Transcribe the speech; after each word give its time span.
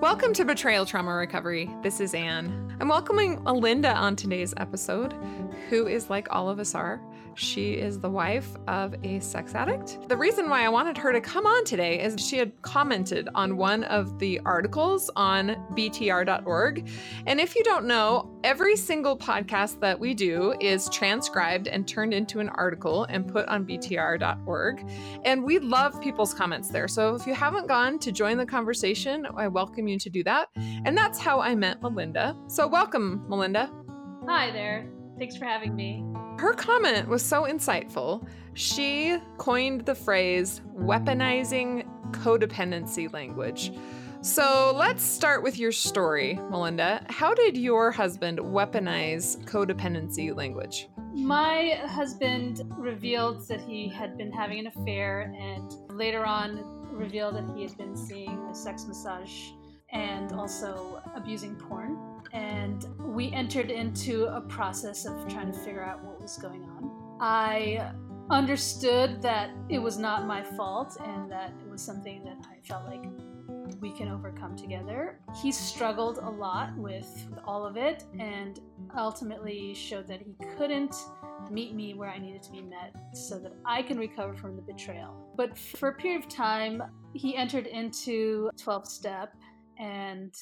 Welcome 0.00 0.32
to 0.34 0.44
Betrayal 0.44 0.86
Trauma 0.86 1.12
Recovery. 1.12 1.68
This 1.82 1.98
is 1.98 2.14
Anne. 2.14 2.76
I'm 2.78 2.86
welcoming 2.86 3.42
Melinda 3.42 3.92
on 3.92 4.14
today's 4.14 4.54
episode, 4.56 5.12
who 5.68 5.88
is 5.88 6.08
like 6.08 6.28
all 6.30 6.48
of 6.48 6.60
us 6.60 6.76
are. 6.76 7.00
She 7.38 7.74
is 7.74 8.00
the 8.00 8.10
wife 8.10 8.48
of 8.66 8.96
a 9.04 9.20
sex 9.20 9.54
addict. 9.54 10.08
The 10.08 10.16
reason 10.16 10.50
why 10.50 10.64
I 10.64 10.68
wanted 10.68 10.98
her 10.98 11.12
to 11.12 11.20
come 11.20 11.46
on 11.46 11.64
today 11.64 12.02
is 12.02 12.16
she 12.18 12.36
had 12.36 12.50
commented 12.62 13.28
on 13.34 13.56
one 13.56 13.84
of 13.84 14.18
the 14.18 14.40
articles 14.40 15.08
on 15.14 15.50
BTR.org. 15.74 16.88
And 17.26 17.40
if 17.40 17.54
you 17.54 17.62
don't 17.62 17.86
know, 17.86 18.28
every 18.42 18.74
single 18.74 19.16
podcast 19.16 19.78
that 19.80 20.00
we 20.00 20.14
do 20.14 20.56
is 20.60 20.88
transcribed 20.88 21.68
and 21.68 21.86
turned 21.86 22.12
into 22.12 22.40
an 22.40 22.48
article 22.48 23.04
and 23.04 23.28
put 23.28 23.46
on 23.46 23.64
BTR.org. 23.64 24.90
And 25.24 25.44
we 25.44 25.60
love 25.60 26.00
people's 26.02 26.34
comments 26.34 26.70
there. 26.70 26.88
So 26.88 27.14
if 27.14 27.24
you 27.24 27.34
haven't 27.34 27.68
gone 27.68 28.00
to 28.00 28.10
join 28.10 28.36
the 28.36 28.46
conversation, 28.46 29.28
I 29.36 29.46
welcome 29.46 29.86
you 29.86 29.96
to 30.00 30.10
do 30.10 30.24
that. 30.24 30.48
And 30.56 30.98
that's 30.98 31.20
how 31.20 31.40
I 31.40 31.54
met 31.54 31.80
Melinda. 31.82 32.36
So 32.48 32.66
welcome, 32.66 33.24
Melinda. 33.28 33.70
Hi 34.26 34.50
there. 34.50 34.90
Thanks 35.18 35.36
for 35.36 35.44
having 35.44 35.76
me. 35.76 36.04
Her 36.38 36.54
comment 36.54 37.08
was 37.08 37.24
so 37.24 37.42
insightful. 37.42 38.24
She 38.54 39.18
coined 39.38 39.86
the 39.86 39.94
phrase 39.96 40.60
weaponizing 40.76 41.84
codependency 42.12 43.12
language. 43.12 43.72
So 44.20 44.72
let's 44.76 45.02
start 45.02 45.42
with 45.42 45.58
your 45.58 45.72
story, 45.72 46.38
Melinda. 46.48 47.04
How 47.08 47.34
did 47.34 47.56
your 47.56 47.90
husband 47.90 48.38
weaponize 48.38 49.36
codependency 49.46 50.34
language? 50.34 50.88
My 51.12 51.80
husband 51.86 52.62
revealed 52.76 53.48
that 53.48 53.60
he 53.60 53.88
had 53.88 54.16
been 54.16 54.30
having 54.30 54.60
an 54.60 54.68
affair 54.68 55.34
and 55.36 55.74
later 55.90 56.24
on 56.24 56.64
revealed 56.92 57.34
that 57.34 57.52
he 57.56 57.62
had 57.62 57.76
been 57.76 57.96
seeing 57.96 58.30
a 58.48 58.54
sex 58.54 58.86
massage 58.86 59.48
and 59.90 60.30
also 60.32 61.02
abusing 61.16 61.56
porn. 61.56 61.97
We 63.18 63.32
entered 63.32 63.72
into 63.72 64.26
a 64.26 64.40
process 64.42 65.04
of 65.04 65.26
trying 65.28 65.50
to 65.50 65.58
figure 65.58 65.82
out 65.82 66.04
what 66.04 66.22
was 66.22 66.36
going 66.36 66.62
on. 66.62 67.18
I 67.20 67.90
understood 68.30 69.20
that 69.22 69.50
it 69.68 69.80
was 69.80 69.98
not 69.98 70.24
my 70.24 70.40
fault 70.40 70.96
and 71.04 71.28
that 71.28 71.52
it 71.60 71.68
was 71.68 71.82
something 71.82 72.22
that 72.22 72.36
I 72.48 72.64
felt 72.64 72.86
like 72.86 73.04
we 73.80 73.90
can 73.90 74.06
overcome 74.06 74.54
together. 74.54 75.18
He 75.42 75.50
struggled 75.50 76.18
a 76.18 76.30
lot 76.30 76.76
with 76.76 77.26
all 77.44 77.66
of 77.66 77.76
it 77.76 78.04
and 78.20 78.60
ultimately 78.96 79.74
showed 79.74 80.06
that 80.06 80.22
he 80.22 80.36
couldn't 80.56 80.94
meet 81.50 81.74
me 81.74 81.94
where 81.94 82.10
I 82.10 82.18
needed 82.18 82.44
to 82.44 82.52
be 82.52 82.62
met 82.62 82.94
so 83.14 83.40
that 83.40 83.52
I 83.66 83.82
can 83.82 83.98
recover 83.98 84.36
from 84.36 84.54
the 84.54 84.62
betrayal. 84.62 85.34
But 85.36 85.58
for 85.58 85.88
a 85.88 85.94
period 85.94 86.22
of 86.22 86.28
time, 86.28 86.84
he 87.14 87.34
entered 87.34 87.66
into 87.66 88.48
12 88.56 88.86
step 88.86 89.34
and 89.76 90.32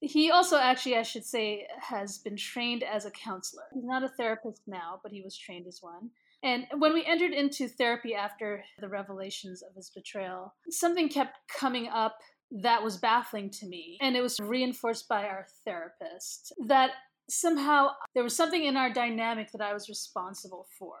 he 0.00 0.30
also 0.30 0.56
actually 0.56 0.96
i 0.96 1.02
should 1.02 1.24
say 1.24 1.66
has 1.80 2.18
been 2.18 2.36
trained 2.36 2.82
as 2.82 3.04
a 3.04 3.10
counselor. 3.10 3.64
He's 3.72 3.84
not 3.84 4.04
a 4.04 4.08
therapist 4.08 4.62
now 4.66 5.00
but 5.02 5.12
he 5.12 5.22
was 5.22 5.36
trained 5.36 5.66
as 5.66 5.82
one. 5.82 6.10
And 6.40 6.66
when 6.78 6.94
we 6.94 7.04
entered 7.04 7.32
into 7.32 7.66
therapy 7.66 8.14
after 8.14 8.62
the 8.78 8.88
revelations 8.88 9.62
of 9.62 9.74
his 9.74 9.90
betrayal 9.90 10.54
something 10.70 11.08
kept 11.08 11.38
coming 11.48 11.88
up 11.88 12.18
that 12.50 12.82
was 12.82 12.96
baffling 12.96 13.50
to 13.50 13.66
me 13.66 13.98
and 14.00 14.16
it 14.16 14.22
was 14.22 14.38
reinforced 14.40 15.08
by 15.08 15.24
our 15.24 15.46
therapist 15.64 16.52
that 16.66 16.90
somehow 17.28 17.90
there 18.14 18.22
was 18.22 18.34
something 18.34 18.64
in 18.64 18.76
our 18.76 18.90
dynamic 18.90 19.52
that 19.52 19.60
i 19.60 19.74
was 19.74 19.88
responsible 19.88 20.66
for 20.78 20.96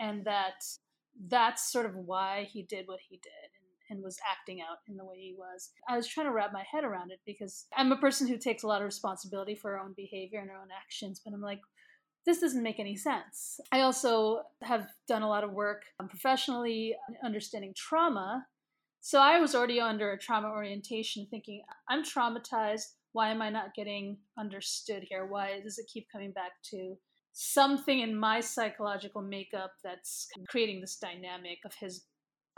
and 0.00 0.24
that 0.24 0.64
that's 1.28 1.72
sort 1.72 1.86
of 1.86 1.94
why 1.94 2.46
he 2.52 2.62
did 2.62 2.86
what 2.86 3.00
he 3.08 3.16
did 3.16 3.50
and 3.92 4.02
was 4.02 4.18
acting 4.28 4.60
out 4.60 4.78
in 4.88 4.96
the 4.96 5.04
way 5.04 5.16
he 5.18 5.34
was. 5.36 5.70
I 5.88 5.96
was 5.96 6.08
trying 6.08 6.26
to 6.26 6.32
wrap 6.32 6.52
my 6.52 6.64
head 6.70 6.82
around 6.82 7.12
it 7.12 7.20
because 7.26 7.66
I'm 7.76 7.92
a 7.92 7.96
person 7.96 8.26
who 8.26 8.38
takes 8.38 8.62
a 8.62 8.66
lot 8.66 8.80
of 8.80 8.86
responsibility 8.86 9.54
for 9.54 9.72
her 9.72 9.78
own 9.78 9.92
behavior 9.96 10.40
and 10.40 10.50
her 10.50 10.56
own 10.56 10.68
actions, 10.76 11.20
but 11.24 11.34
I'm 11.34 11.42
like, 11.42 11.60
this 12.24 12.40
doesn't 12.40 12.62
make 12.62 12.78
any 12.78 12.96
sense. 12.96 13.60
I 13.72 13.80
also 13.80 14.42
have 14.62 14.86
done 15.08 15.22
a 15.22 15.28
lot 15.28 15.44
of 15.44 15.52
work 15.52 15.82
um, 16.00 16.08
professionally 16.08 16.94
understanding 17.24 17.72
trauma. 17.76 18.46
So 19.00 19.20
I 19.20 19.40
was 19.40 19.54
already 19.54 19.80
under 19.80 20.12
a 20.12 20.18
trauma 20.18 20.48
orientation 20.48 21.26
thinking, 21.30 21.62
I'm 21.88 22.04
traumatized. 22.04 22.94
Why 23.12 23.30
am 23.30 23.42
I 23.42 23.50
not 23.50 23.74
getting 23.74 24.18
understood 24.38 25.04
here? 25.08 25.26
Why 25.26 25.60
does 25.60 25.78
it 25.78 25.90
keep 25.92 26.06
coming 26.10 26.30
back 26.32 26.52
to 26.70 26.94
something 27.32 28.00
in 28.00 28.16
my 28.16 28.40
psychological 28.40 29.22
makeup 29.22 29.72
that's 29.82 30.28
creating 30.48 30.80
this 30.80 30.96
dynamic 30.96 31.58
of 31.64 31.74
his 31.74 32.04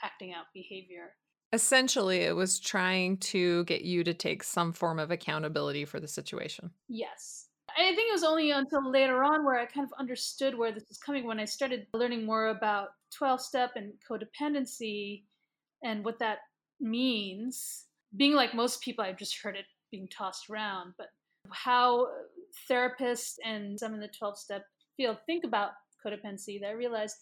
acting 0.02 0.34
out 0.34 0.46
behavior? 0.52 1.14
Essentially, 1.54 2.22
it 2.22 2.34
was 2.34 2.58
trying 2.58 3.16
to 3.18 3.62
get 3.64 3.82
you 3.82 4.02
to 4.02 4.12
take 4.12 4.42
some 4.42 4.72
form 4.72 4.98
of 4.98 5.12
accountability 5.12 5.84
for 5.84 6.00
the 6.00 6.08
situation. 6.08 6.72
Yes. 6.88 7.46
I 7.78 7.94
think 7.94 8.08
it 8.08 8.12
was 8.12 8.24
only 8.24 8.50
until 8.50 8.90
later 8.90 9.22
on 9.22 9.44
where 9.44 9.56
I 9.56 9.66
kind 9.66 9.86
of 9.86 9.92
understood 9.96 10.58
where 10.58 10.72
this 10.72 10.88
was 10.88 10.98
coming 10.98 11.24
when 11.24 11.38
I 11.38 11.44
started 11.44 11.86
learning 11.94 12.26
more 12.26 12.48
about 12.48 12.88
12 13.16 13.40
step 13.40 13.70
and 13.76 13.92
codependency 14.10 15.22
and 15.84 16.04
what 16.04 16.18
that 16.18 16.38
means. 16.80 17.84
Being 18.16 18.34
like 18.34 18.52
most 18.52 18.80
people, 18.80 19.04
I've 19.04 19.16
just 19.16 19.40
heard 19.40 19.54
it 19.54 19.66
being 19.92 20.08
tossed 20.08 20.50
around, 20.50 20.94
but 20.98 21.10
how 21.50 22.08
therapists 22.68 23.34
and 23.44 23.78
some 23.78 23.94
in 23.94 24.00
the 24.00 24.08
12 24.08 24.38
step 24.38 24.64
field 24.96 25.18
think 25.24 25.44
about 25.44 25.70
codependency, 26.04 26.60
that 26.60 26.68
I 26.68 26.72
realized 26.72 27.18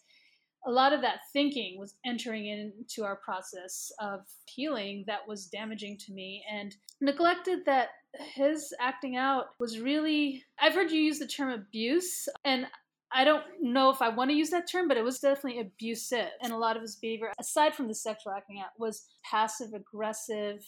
a 0.65 0.71
lot 0.71 0.93
of 0.93 1.01
that 1.01 1.19
thinking 1.31 1.77
was 1.77 1.95
entering 2.05 2.47
into 2.47 3.03
our 3.03 3.17
process 3.17 3.91
of 3.99 4.21
healing 4.45 5.03
that 5.07 5.27
was 5.27 5.47
damaging 5.47 5.97
to 5.97 6.13
me 6.13 6.43
and 6.51 6.75
neglected 7.01 7.65
that 7.65 7.89
his 8.33 8.73
acting 8.79 9.17
out 9.17 9.47
was 9.59 9.79
really 9.79 10.43
I've 10.59 10.75
heard 10.75 10.91
you 10.91 11.01
use 11.01 11.19
the 11.19 11.27
term 11.27 11.51
abuse 11.51 12.27
and 12.45 12.67
I 13.15 13.23
don't 13.25 13.43
know 13.61 13.91
if 13.91 14.01
I 14.01 14.09
want 14.09 14.31
to 14.31 14.35
use 14.35 14.49
that 14.49 14.69
term, 14.69 14.87
but 14.87 14.97
it 14.97 15.03
was 15.03 15.19
definitely 15.19 15.61
abusive. 15.61 16.29
And 16.41 16.51
a 16.51 16.57
lot 16.57 16.75
of 16.75 16.81
his 16.81 16.95
behavior, 16.95 17.31
aside 17.39 17.75
from 17.75 17.87
the 17.87 17.93
sexual 17.93 18.33
acting 18.33 18.59
out, 18.59 18.71
was 18.79 19.05
passive 19.23 19.73
aggressive, 19.73 20.65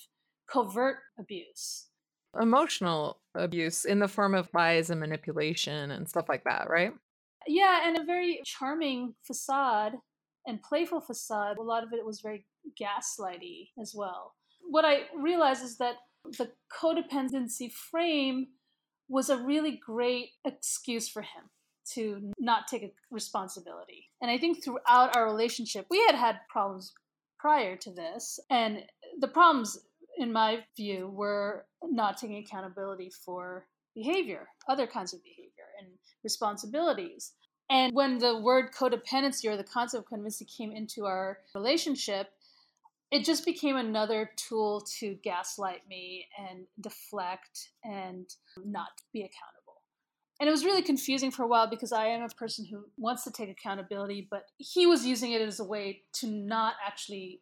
covert 0.48 0.98
abuse. 1.20 1.88
Emotional 2.40 3.18
abuse 3.34 3.84
in 3.84 3.98
the 3.98 4.08
form 4.08 4.36
of 4.36 4.50
lies 4.54 4.92
and 4.92 5.00
manipulation 5.00 5.90
and 5.90 6.08
stuff 6.08 6.30
like 6.30 6.44
that, 6.44 6.70
right? 6.70 6.94
Yeah, 7.48 7.88
and 7.88 7.98
a 7.98 8.04
very 8.04 8.42
charming 8.46 9.16
facade 9.24 9.94
and 10.46 10.62
playful 10.62 11.02
facade. 11.02 11.58
A 11.58 11.64
lot 11.64 11.84
of 11.84 11.94
it 11.94 12.06
was 12.06 12.22
very 12.22 12.46
gaslighty 12.80 13.70
as 13.82 13.94
well. 13.96 14.34
What 14.70 14.86
I 14.86 15.04
realized 15.16 15.64
is 15.64 15.78
that 15.78 15.96
the 16.38 16.52
codependency 16.74 17.72
frame 17.72 18.48
was 19.08 19.30
a 19.30 19.38
really 19.38 19.80
great 19.86 20.30
excuse 20.44 21.08
for 21.08 21.22
him 21.22 21.50
to 21.94 22.32
not 22.40 22.68
take 22.68 22.92
responsibility. 23.12 24.10
And 24.22 24.32
I 24.32 24.40
think 24.40 24.64
throughout 24.64 25.16
our 25.16 25.26
relationship, 25.26 25.86
we 25.90 26.04
had 26.06 26.16
had 26.16 26.40
problems 26.50 26.94
prior 27.38 27.76
to 27.78 27.92
this. 27.92 28.40
And 28.50 28.80
the 29.20 29.28
problems, 29.28 29.78
in 30.18 30.34
my 30.34 30.64
view, 30.76 31.10
were 31.14 31.68
not 31.84 32.18
taking 32.18 32.38
accountability 32.38 33.12
for 33.24 33.68
behavior, 33.94 34.48
other 34.68 34.88
kinds 34.88 35.14
of 35.14 35.24
behavior 35.24 35.45
responsibilities. 36.26 37.32
And 37.70 37.94
when 37.94 38.18
the 38.18 38.38
word 38.38 38.74
codependency 38.78 39.50
or 39.50 39.56
the 39.56 39.64
concept 39.64 40.04
of 40.04 40.10
codependency 40.12 40.46
came 40.46 40.74
into 40.74 41.06
our 41.06 41.38
relationship, 41.54 42.32
it 43.12 43.24
just 43.24 43.46
became 43.46 43.78
another 43.78 44.32
tool 44.36 44.82
to 45.00 45.16
gaslight 45.24 45.88
me 45.88 46.26
and 46.38 46.66
deflect 46.82 47.70
and 47.84 48.28
not 48.66 48.90
be 49.14 49.22
accountable. 49.22 49.82
And 50.40 50.50
it 50.50 50.52
was 50.52 50.66
really 50.66 50.82
confusing 50.82 51.32
for 51.32 51.44
a 51.44 51.48
while 51.48 51.70
because 51.70 51.94
I 51.94 52.08
am 52.08 52.24
a 52.24 52.28
person 52.28 52.66
who 52.66 52.86
wants 52.98 53.24
to 53.24 53.32
take 53.32 53.50
accountability, 53.50 54.28
but 54.30 54.48
he 54.58 54.86
was 54.86 55.06
using 55.06 55.32
it 55.32 55.42
as 55.42 55.62
a 55.62 55.64
way 55.64 56.02
to 56.16 56.28
not 56.28 56.74
actually 56.86 57.42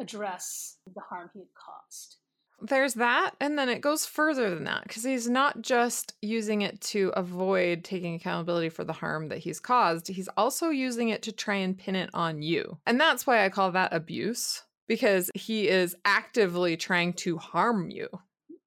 address 0.00 0.78
the 0.92 1.02
harm 1.02 1.30
he 1.32 1.40
had 1.40 1.48
caused 1.54 2.16
there's 2.62 2.94
that 2.94 3.34
and 3.40 3.58
then 3.58 3.68
it 3.68 3.80
goes 3.80 4.06
further 4.06 4.54
than 4.54 4.64
that 4.64 4.82
because 4.84 5.04
he's 5.04 5.28
not 5.28 5.60
just 5.62 6.14
using 6.22 6.62
it 6.62 6.80
to 6.80 7.12
avoid 7.16 7.84
taking 7.84 8.14
accountability 8.14 8.68
for 8.68 8.84
the 8.84 8.92
harm 8.92 9.28
that 9.28 9.38
he's 9.38 9.60
caused 9.60 10.08
he's 10.08 10.28
also 10.36 10.68
using 10.68 11.08
it 11.08 11.22
to 11.22 11.32
try 11.32 11.56
and 11.56 11.78
pin 11.78 11.96
it 11.96 12.10
on 12.14 12.42
you. 12.42 12.78
And 12.86 13.00
that's 13.00 13.26
why 13.26 13.44
i 13.44 13.48
call 13.48 13.72
that 13.72 13.92
abuse 13.92 14.62
because 14.88 15.30
he 15.34 15.68
is 15.68 15.96
actively 16.04 16.76
trying 16.76 17.12
to 17.14 17.38
harm 17.38 17.90
you. 17.90 18.08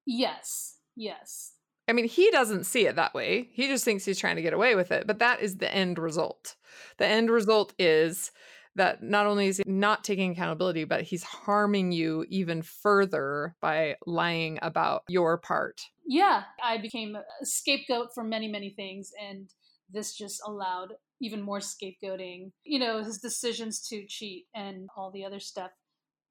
Yes 0.04 0.78
yes. 0.94 1.52
I 1.88 1.92
mean 1.92 2.08
he 2.08 2.30
doesn't 2.30 2.64
see 2.64 2.86
it 2.86 2.96
that 2.96 3.14
way 3.14 3.48
he 3.52 3.68
just 3.68 3.84
thinks 3.84 4.04
he's 4.04 4.18
trying 4.18 4.36
to 4.36 4.42
get 4.42 4.52
away 4.54 4.74
with 4.74 4.92
it 4.92 5.06
but 5.06 5.20
that 5.20 5.40
is 5.40 5.56
the 5.56 5.72
end 5.72 5.98
result. 5.98 6.56
The 6.98 7.06
end 7.06 7.30
result 7.30 7.72
is 7.78 8.30
that 8.76 9.02
not 9.02 9.26
only 9.26 9.48
is 9.48 9.58
he 9.58 9.64
not 9.66 10.04
taking 10.04 10.32
accountability, 10.32 10.84
but 10.84 11.02
he's 11.02 11.22
harming 11.22 11.92
you 11.92 12.24
even 12.28 12.62
further 12.62 13.56
by 13.60 13.96
lying 14.06 14.58
about 14.62 15.02
your 15.08 15.38
part. 15.38 15.80
Yeah, 16.06 16.44
I 16.62 16.78
became 16.78 17.16
a 17.16 17.24
scapegoat 17.44 18.10
for 18.14 18.22
many, 18.22 18.48
many 18.48 18.70
things. 18.70 19.10
And 19.20 19.50
this 19.92 20.14
just 20.14 20.40
allowed 20.46 20.94
even 21.20 21.42
more 21.42 21.60
scapegoating. 21.60 22.52
You 22.64 22.78
know, 22.78 23.02
his 23.02 23.18
decisions 23.18 23.80
to 23.88 24.04
cheat 24.06 24.46
and 24.54 24.88
all 24.96 25.10
the 25.10 25.24
other 25.24 25.40
stuff 25.40 25.70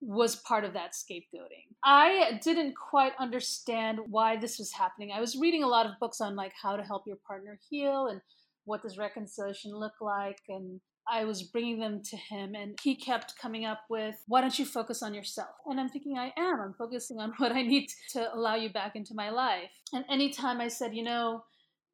was 0.01 0.35
part 0.35 0.63
of 0.63 0.73
that 0.73 0.91
scapegoating. 0.93 1.73
I 1.83 2.39
didn't 2.43 2.75
quite 2.75 3.13
understand 3.19 3.99
why 4.07 4.37
this 4.37 4.59
was 4.59 4.71
happening. 4.71 5.11
I 5.11 5.19
was 5.19 5.35
reading 5.35 5.63
a 5.63 5.67
lot 5.67 5.85
of 5.85 5.93
books 5.99 6.21
on 6.21 6.35
like 6.35 6.53
how 6.61 6.75
to 6.75 6.83
help 6.83 7.03
your 7.07 7.17
partner 7.27 7.57
heal 7.69 8.07
and 8.07 8.21
what 8.65 8.83
does 8.83 8.97
reconciliation 8.97 9.71
look 9.73 9.93
like 10.01 10.39
and 10.49 10.79
I 11.07 11.25
was 11.25 11.43
bringing 11.43 11.79
them 11.79 12.01
to 12.03 12.17
him, 12.17 12.55
and 12.55 12.77
he 12.81 12.95
kept 12.95 13.37
coming 13.39 13.65
up 13.65 13.81
with, 13.89 14.15
Why 14.27 14.41
don't 14.41 14.57
you 14.57 14.65
focus 14.65 15.03
on 15.03 15.13
yourself? 15.13 15.55
And 15.65 15.79
I'm 15.79 15.89
thinking, 15.89 16.17
I 16.17 16.33
am. 16.37 16.59
I'm 16.59 16.73
focusing 16.73 17.19
on 17.19 17.33
what 17.37 17.51
I 17.51 17.61
need 17.61 17.89
to 18.11 18.33
allow 18.33 18.55
you 18.55 18.69
back 18.69 18.95
into 18.95 19.13
my 19.13 19.29
life. 19.29 19.71
And 19.93 20.05
anytime 20.09 20.61
I 20.61 20.67
said, 20.67 20.95
You 20.95 21.03
know, 21.03 21.43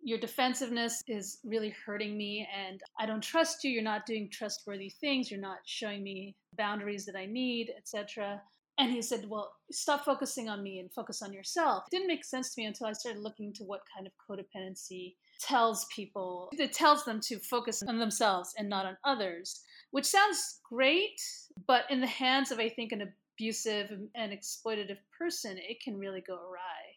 your 0.03 0.19
defensiveness 0.19 1.03
is 1.07 1.39
really 1.43 1.73
hurting 1.85 2.17
me 2.17 2.47
and 2.57 2.81
i 2.99 3.05
don't 3.05 3.21
trust 3.21 3.63
you 3.63 3.71
you're 3.71 3.83
not 3.83 4.05
doing 4.05 4.29
trustworthy 4.31 4.89
things 4.89 5.29
you're 5.29 5.39
not 5.39 5.59
showing 5.65 6.03
me 6.03 6.35
boundaries 6.57 7.05
that 7.05 7.15
i 7.15 7.25
need 7.25 7.71
etc 7.77 8.41
and 8.79 8.91
he 8.91 9.01
said 9.01 9.25
well 9.29 9.51
stop 9.71 10.03
focusing 10.03 10.49
on 10.49 10.63
me 10.63 10.79
and 10.79 10.91
focus 10.91 11.21
on 11.21 11.31
yourself 11.31 11.83
it 11.87 11.95
didn't 11.95 12.07
make 12.07 12.25
sense 12.25 12.53
to 12.53 12.61
me 12.61 12.65
until 12.65 12.87
i 12.87 12.93
started 12.93 13.21
looking 13.21 13.53
to 13.53 13.63
what 13.63 13.81
kind 13.95 14.07
of 14.07 14.13
codependency 14.27 15.15
tells 15.41 15.85
people 15.93 16.49
it 16.53 16.73
tells 16.73 17.03
them 17.05 17.19
to 17.19 17.37
focus 17.39 17.83
on 17.87 17.99
themselves 17.99 18.53
and 18.57 18.69
not 18.69 18.85
on 18.85 18.97
others 19.03 19.61
which 19.91 20.05
sounds 20.05 20.59
great 20.69 21.19
but 21.67 21.83
in 21.89 21.99
the 21.99 22.07
hands 22.07 22.51
of 22.51 22.59
i 22.59 22.69
think 22.69 22.91
an 22.91 23.11
abusive 23.37 23.91
and 24.15 24.31
exploitative 24.31 24.97
person 25.17 25.57
it 25.57 25.81
can 25.83 25.97
really 25.97 26.21
go 26.21 26.35
awry 26.35 26.91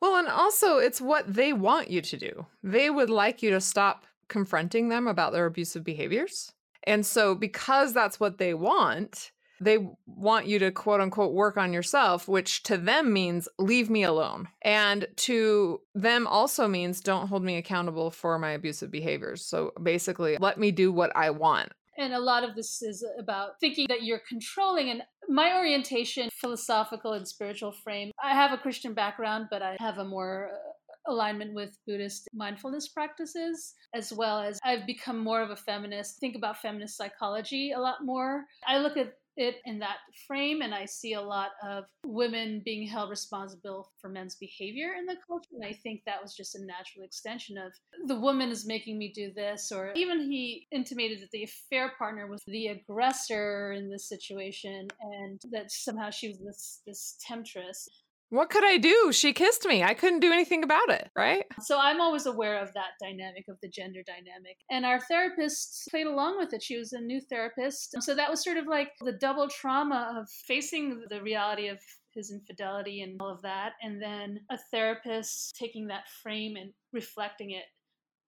well, 0.00 0.16
and 0.16 0.28
also 0.28 0.78
it's 0.78 1.00
what 1.00 1.32
they 1.32 1.52
want 1.52 1.90
you 1.90 2.00
to 2.00 2.16
do. 2.16 2.46
They 2.62 2.90
would 2.90 3.10
like 3.10 3.42
you 3.42 3.50
to 3.50 3.60
stop 3.60 4.06
confronting 4.28 4.88
them 4.88 5.06
about 5.06 5.32
their 5.32 5.46
abusive 5.46 5.84
behaviors. 5.84 6.52
And 6.84 7.04
so, 7.04 7.34
because 7.34 7.92
that's 7.92 8.20
what 8.20 8.38
they 8.38 8.54
want, 8.54 9.32
they 9.60 9.78
want 10.06 10.46
you 10.46 10.58
to 10.60 10.70
quote 10.70 11.00
unquote 11.00 11.32
work 11.32 11.56
on 11.56 11.72
yourself, 11.72 12.28
which 12.28 12.62
to 12.64 12.76
them 12.76 13.12
means 13.12 13.48
leave 13.58 13.90
me 13.90 14.02
alone. 14.02 14.48
And 14.62 15.06
to 15.16 15.80
them 15.94 16.26
also 16.26 16.68
means 16.68 17.00
don't 17.00 17.28
hold 17.28 17.42
me 17.42 17.56
accountable 17.56 18.10
for 18.10 18.38
my 18.38 18.50
abusive 18.50 18.90
behaviors. 18.90 19.44
So 19.44 19.72
basically, 19.82 20.36
let 20.40 20.58
me 20.58 20.70
do 20.70 20.92
what 20.92 21.14
I 21.16 21.30
want. 21.30 21.72
And 21.98 22.12
a 22.12 22.20
lot 22.20 22.44
of 22.44 22.54
this 22.54 22.80
is 22.80 23.04
about 23.18 23.58
thinking 23.60 23.86
that 23.88 24.04
you're 24.04 24.22
controlling. 24.28 24.90
And 24.90 25.02
my 25.28 25.56
orientation, 25.56 26.30
philosophical 26.32 27.14
and 27.14 27.26
spiritual 27.26 27.72
frame, 27.72 28.12
I 28.22 28.34
have 28.34 28.52
a 28.52 28.56
Christian 28.56 28.94
background, 28.94 29.48
but 29.50 29.62
I 29.62 29.76
have 29.80 29.98
a 29.98 30.04
more 30.04 30.50
uh, 30.52 31.12
alignment 31.12 31.54
with 31.54 31.76
Buddhist 31.86 32.28
mindfulness 32.32 32.88
practices, 32.88 33.74
as 33.94 34.12
well 34.12 34.38
as 34.38 34.60
I've 34.64 34.86
become 34.86 35.18
more 35.18 35.42
of 35.42 35.50
a 35.50 35.56
feminist, 35.56 36.20
think 36.20 36.36
about 36.36 36.58
feminist 36.58 36.96
psychology 36.96 37.72
a 37.72 37.80
lot 37.80 38.04
more. 38.04 38.44
I 38.66 38.78
look 38.78 38.96
at 38.96 39.14
it 39.38 39.56
in 39.64 39.78
that 39.78 39.98
frame 40.26 40.60
and 40.60 40.74
i 40.74 40.84
see 40.84 41.14
a 41.14 41.20
lot 41.20 41.50
of 41.66 41.84
women 42.04 42.60
being 42.64 42.86
held 42.86 43.08
responsible 43.08 43.90
for 44.00 44.08
men's 44.08 44.34
behavior 44.34 44.94
in 44.98 45.06
the 45.06 45.16
culture 45.26 45.48
and 45.52 45.64
i 45.64 45.72
think 45.72 46.02
that 46.04 46.20
was 46.20 46.34
just 46.34 46.56
a 46.56 46.64
natural 46.64 47.04
extension 47.04 47.56
of 47.56 47.72
the 48.06 48.18
woman 48.18 48.50
is 48.50 48.66
making 48.66 48.98
me 48.98 49.12
do 49.14 49.32
this 49.34 49.70
or 49.72 49.92
even 49.94 50.30
he 50.30 50.66
intimated 50.72 51.20
that 51.20 51.30
the 51.30 51.44
affair 51.44 51.92
partner 51.96 52.26
was 52.26 52.42
the 52.46 52.66
aggressor 52.68 53.72
in 53.72 53.88
this 53.88 54.08
situation 54.08 54.88
and 55.00 55.40
that 55.52 55.70
somehow 55.70 56.10
she 56.10 56.28
was 56.28 56.38
this 56.38 56.82
this 56.86 57.16
temptress 57.26 57.88
what 58.30 58.50
could 58.50 58.64
I 58.64 58.76
do? 58.76 59.10
She 59.12 59.32
kissed 59.32 59.64
me. 59.64 59.82
I 59.82 59.94
couldn't 59.94 60.20
do 60.20 60.32
anything 60.32 60.62
about 60.62 60.90
it, 60.90 61.10
right? 61.16 61.44
So 61.62 61.78
I'm 61.78 62.00
always 62.00 62.26
aware 62.26 62.60
of 62.60 62.72
that 62.74 62.92
dynamic, 63.00 63.46
of 63.48 63.56
the 63.62 63.68
gender 63.68 64.00
dynamic. 64.06 64.56
And 64.70 64.84
our 64.84 65.00
therapist 65.00 65.88
played 65.90 66.06
along 66.06 66.38
with 66.38 66.52
it. 66.52 66.62
She 66.62 66.76
was 66.76 66.92
a 66.92 67.00
new 67.00 67.20
therapist. 67.20 67.94
So 68.00 68.14
that 68.14 68.30
was 68.30 68.44
sort 68.44 68.58
of 68.58 68.66
like 68.66 68.92
the 69.00 69.12
double 69.12 69.48
trauma 69.48 70.18
of 70.20 70.28
facing 70.46 71.04
the 71.08 71.22
reality 71.22 71.68
of 71.68 71.78
his 72.14 72.30
infidelity 72.30 73.02
and 73.02 73.16
all 73.20 73.30
of 73.30 73.42
that. 73.42 73.72
And 73.82 74.02
then 74.02 74.40
a 74.50 74.58
therapist 74.70 75.56
taking 75.56 75.86
that 75.88 76.08
frame 76.22 76.56
and 76.56 76.72
reflecting 76.92 77.52
it 77.52 77.64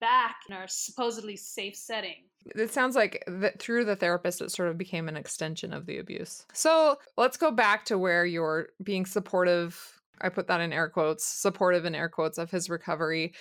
back 0.01 0.37
in 0.49 0.55
our 0.55 0.67
supposedly 0.69 1.37
safe 1.37 1.77
setting. 1.77 2.25
It 2.55 2.73
sounds 2.73 2.97
like 2.97 3.23
that 3.27 3.59
through 3.59 3.85
the 3.85 3.97
therapist, 3.97 4.41
it 4.41 4.51
sort 4.51 4.71
of 4.71 4.79
became 4.79 5.09
an 5.09 5.17
extension 5.17 5.73
of 5.73 5.87
the 5.87 5.99
abuse. 5.99 6.47
So 6.53 6.99
let's 7.17 7.37
go 7.37 7.51
back 7.51 7.85
to 7.87 7.99
where 7.99 8.25
you're 8.25 8.69
being 8.83 9.05
supportive. 9.05 10.00
I 10.21 10.29
put 10.29 10.47
that 10.49 10.61
in 10.61 10.73
air 10.73 10.89
quotes, 10.89 11.25
supportive 11.25 11.85
in 11.85 11.95
air 11.95 12.09
quotes 12.09 12.39
of 12.39 12.51
his 12.51 12.69
recovery. 12.69 13.33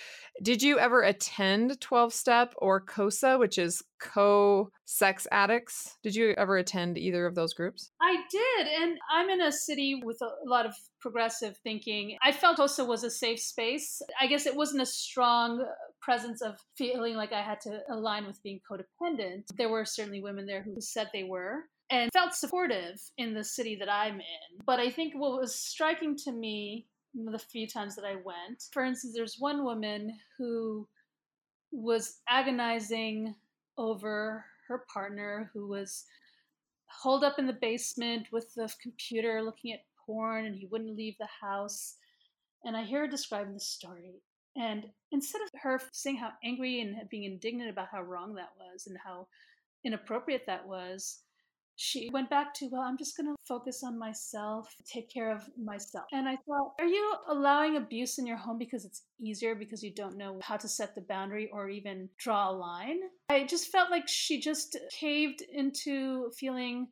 Did 0.42 0.62
you 0.62 0.78
ever 0.78 1.02
attend 1.02 1.80
12 1.80 2.12
step 2.12 2.54
or 2.58 2.80
COSA, 2.80 3.38
which 3.38 3.58
is 3.58 3.82
co 4.00 4.70
sex 4.84 5.26
addicts? 5.30 5.98
Did 6.02 6.14
you 6.14 6.34
ever 6.38 6.56
attend 6.56 6.98
either 6.98 7.26
of 7.26 7.34
those 7.34 7.54
groups? 7.54 7.90
I 8.00 8.16
did. 8.30 8.66
And 8.80 8.98
I'm 9.12 9.28
in 9.28 9.40
a 9.40 9.52
city 9.52 10.00
with 10.02 10.18
a 10.22 10.48
lot 10.48 10.66
of 10.66 10.74
progressive 11.00 11.56
thinking. 11.62 12.16
I 12.22 12.32
felt 12.32 12.56
COSA 12.56 12.84
was 12.84 13.04
a 13.04 13.10
safe 13.10 13.40
space. 13.40 14.02
I 14.20 14.26
guess 14.26 14.46
it 14.46 14.56
wasn't 14.56 14.82
a 14.82 14.86
strong 14.86 15.64
presence 16.00 16.42
of 16.42 16.56
feeling 16.76 17.14
like 17.14 17.32
I 17.32 17.42
had 17.42 17.60
to 17.62 17.80
align 17.90 18.26
with 18.26 18.42
being 18.42 18.60
codependent. 18.70 19.44
There 19.56 19.68
were 19.68 19.84
certainly 19.84 20.20
women 20.20 20.46
there 20.46 20.62
who 20.62 20.80
said 20.80 21.08
they 21.12 21.24
were 21.24 21.64
and 21.90 22.10
felt 22.12 22.34
supportive 22.34 23.00
in 23.18 23.34
the 23.34 23.44
city 23.44 23.76
that 23.76 23.92
I'm 23.92 24.14
in. 24.14 24.64
But 24.64 24.78
I 24.78 24.90
think 24.90 25.14
what 25.14 25.40
was 25.40 25.54
striking 25.54 26.16
to 26.24 26.32
me 26.32 26.86
the 27.14 27.38
few 27.38 27.66
times 27.66 27.96
that 27.96 28.04
I 28.04 28.14
went, 28.14 28.62
for 28.72 28.84
instance, 28.84 29.14
there's 29.14 29.36
one 29.38 29.64
woman 29.64 30.16
who 30.38 30.86
was 31.72 32.20
agonizing 32.28 33.34
over 33.76 34.44
her 34.68 34.84
partner 34.92 35.50
who 35.52 35.66
was 35.66 36.04
holed 36.86 37.24
up 37.24 37.38
in 37.38 37.46
the 37.46 37.52
basement 37.52 38.26
with 38.32 38.52
the 38.54 38.72
computer 38.82 39.42
looking 39.42 39.72
at 39.72 39.84
porn 40.06 40.46
and 40.46 40.56
he 40.56 40.66
wouldn't 40.66 40.96
leave 40.96 41.14
the 41.18 41.28
house. 41.40 41.96
And 42.64 42.76
I 42.76 42.84
hear 42.84 43.00
her 43.00 43.08
describing 43.08 43.54
the 43.54 43.60
story. 43.60 44.22
And 44.56 44.86
instead 45.12 45.42
of 45.42 45.48
her 45.62 45.80
saying 45.92 46.16
how 46.16 46.32
angry 46.44 46.80
and 46.80 46.96
being 47.08 47.24
indignant 47.24 47.70
about 47.70 47.88
how 47.90 48.02
wrong 48.02 48.34
that 48.34 48.50
was 48.58 48.86
and 48.86 48.96
how 49.04 49.28
inappropriate 49.84 50.44
that 50.46 50.66
was, 50.66 51.20
she 51.80 52.10
went 52.12 52.28
back 52.28 52.52
to, 52.52 52.68
well, 52.70 52.82
I'm 52.82 52.98
just 52.98 53.16
going 53.16 53.26
to 53.26 53.34
focus 53.48 53.82
on 53.82 53.98
myself, 53.98 54.68
take 54.84 55.10
care 55.10 55.32
of 55.34 55.48
myself. 55.56 56.04
And 56.12 56.28
I 56.28 56.36
thought, 56.46 56.74
are 56.78 56.84
you 56.84 57.14
allowing 57.26 57.78
abuse 57.78 58.18
in 58.18 58.26
your 58.26 58.36
home 58.36 58.58
because 58.58 58.84
it's 58.84 59.04
easier 59.18 59.54
because 59.54 59.82
you 59.82 59.94
don't 59.94 60.18
know 60.18 60.38
how 60.42 60.58
to 60.58 60.68
set 60.68 60.94
the 60.94 61.00
boundary 61.00 61.48
or 61.50 61.70
even 61.70 62.10
draw 62.18 62.50
a 62.50 62.52
line? 62.52 63.00
I 63.30 63.44
just 63.44 63.72
felt 63.72 63.90
like 63.90 64.08
she 64.08 64.40
just 64.40 64.76
caved 64.90 65.40
into 65.40 66.30
feeling 66.32 66.88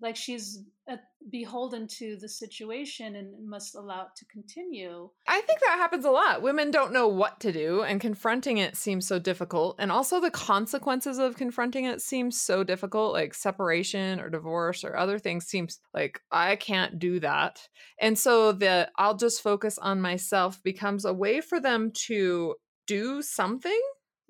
like 0.00 0.16
she's 0.16 0.62
uh, 0.90 0.96
beholden 1.30 1.86
to 1.86 2.16
the 2.16 2.28
situation 2.28 3.16
and 3.16 3.46
must 3.46 3.74
allow 3.74 4.02
it 4.02 4.08
to 4.16 4.24
continue. 4.26 5.10
I 5.26 5.40
think 5.40 5.60
that 5.60 5.76
happens 5.78 6.04
a 6.04 6.10
lot. 6.10 6.40
Women 6.40 6.70
don't 6.70 6.92
know 6.92 7.08
what 7.08 7.40
to 7.40 7.52
do, 7.52 7.82
and 7.82 8.00
confronting 8.00 8.58
it 8.58 8.76
seems 8.76 9.06
so 9.06 9.18
difficult. 9.18 9.76
And 9.78 9.90
also, 9.90 10.20
the 10.20 10.30
consequences 10.30 11.18
of 11.18 11.36
confronting 11.36 11.84
it 11.84 12.00
seems 12.00 12.40
so 12.40 12.64
difficult, 12.64 13.12
like 13.12 13.34
separation 13.34 14.20
or 14.20 14.30
divorce 14.30 14.84
or 14.84 14.96
other 14.96 15.18
things 15.18 15.46
seems 15.46 15.80
like 15.92 16.20
I 16.30 16.56
can't 16.56 16.98
do 16.98 17.20
that. 17.20 17.68
And 18.00 18.18
so, 18.18 18.52
the 18.52 18.90
I'll 18.96 19.16
just 19.16 19.42
focus 19.42 19.78
on 19.78 20.00
myself 20.00 20.62
becomes 20.62 21.04
a 21.04 21.12
way 21.12 21.40
for 21.40 21.60
them 21.60 21.90
to 22.06 22.54
do 22.86 23.20
something 23.20 23.80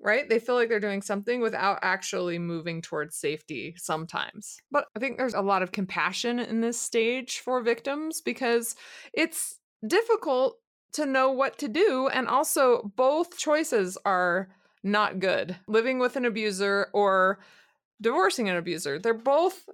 right? 0.01 0.27
They 0.29 0.39
feel 0.39 0.55
like 0.55 0.69
they're 0.69 0.79
doing 0.79 1.01
something 1.01 1.41
without 1.41 1.79
actually 1.81 2.39
moving 2.39 2.81
towards 2.81 3.15
safety 3.15 3.75
sometimes. 3.77 4.57
But 4.71 4.85
I 4.95 4.99
think 4.99 5.17
there's 5.17 5.33
a 5.33 5.41
lot 5.41 5.61
of 5.61 5.71
compassion 5.71 6.39
in 6.39 6.61
this 6.61 6.79
stage 6.79 7.39
for 7.39 7.61
victims 7.61 8.21
because 8.21 8.75
it's 9.13 9.59
difficult 9.85 10.57
to 10.93 11.05
know 11.05 11.31
what 11.31 11.57
to 11.59 11.67
do. 11.67 12.07
And 12.07 12.27
also, 12.27 12.91
both 12.95 13.37
choices 13.37 13.97
are 14.05 14.49
not 14.83 15.19
good 15.19 15.57
living 15.67 15.99
with 15.99 16.15
an 16.15 16.25
abuser 16.25 16.87
or 16.93 17.39
divorcing 18.01 18.47
an 18.49 18.55
abuser. 18.55 18.97
They're 18.97 19.13
both 19.13 19.67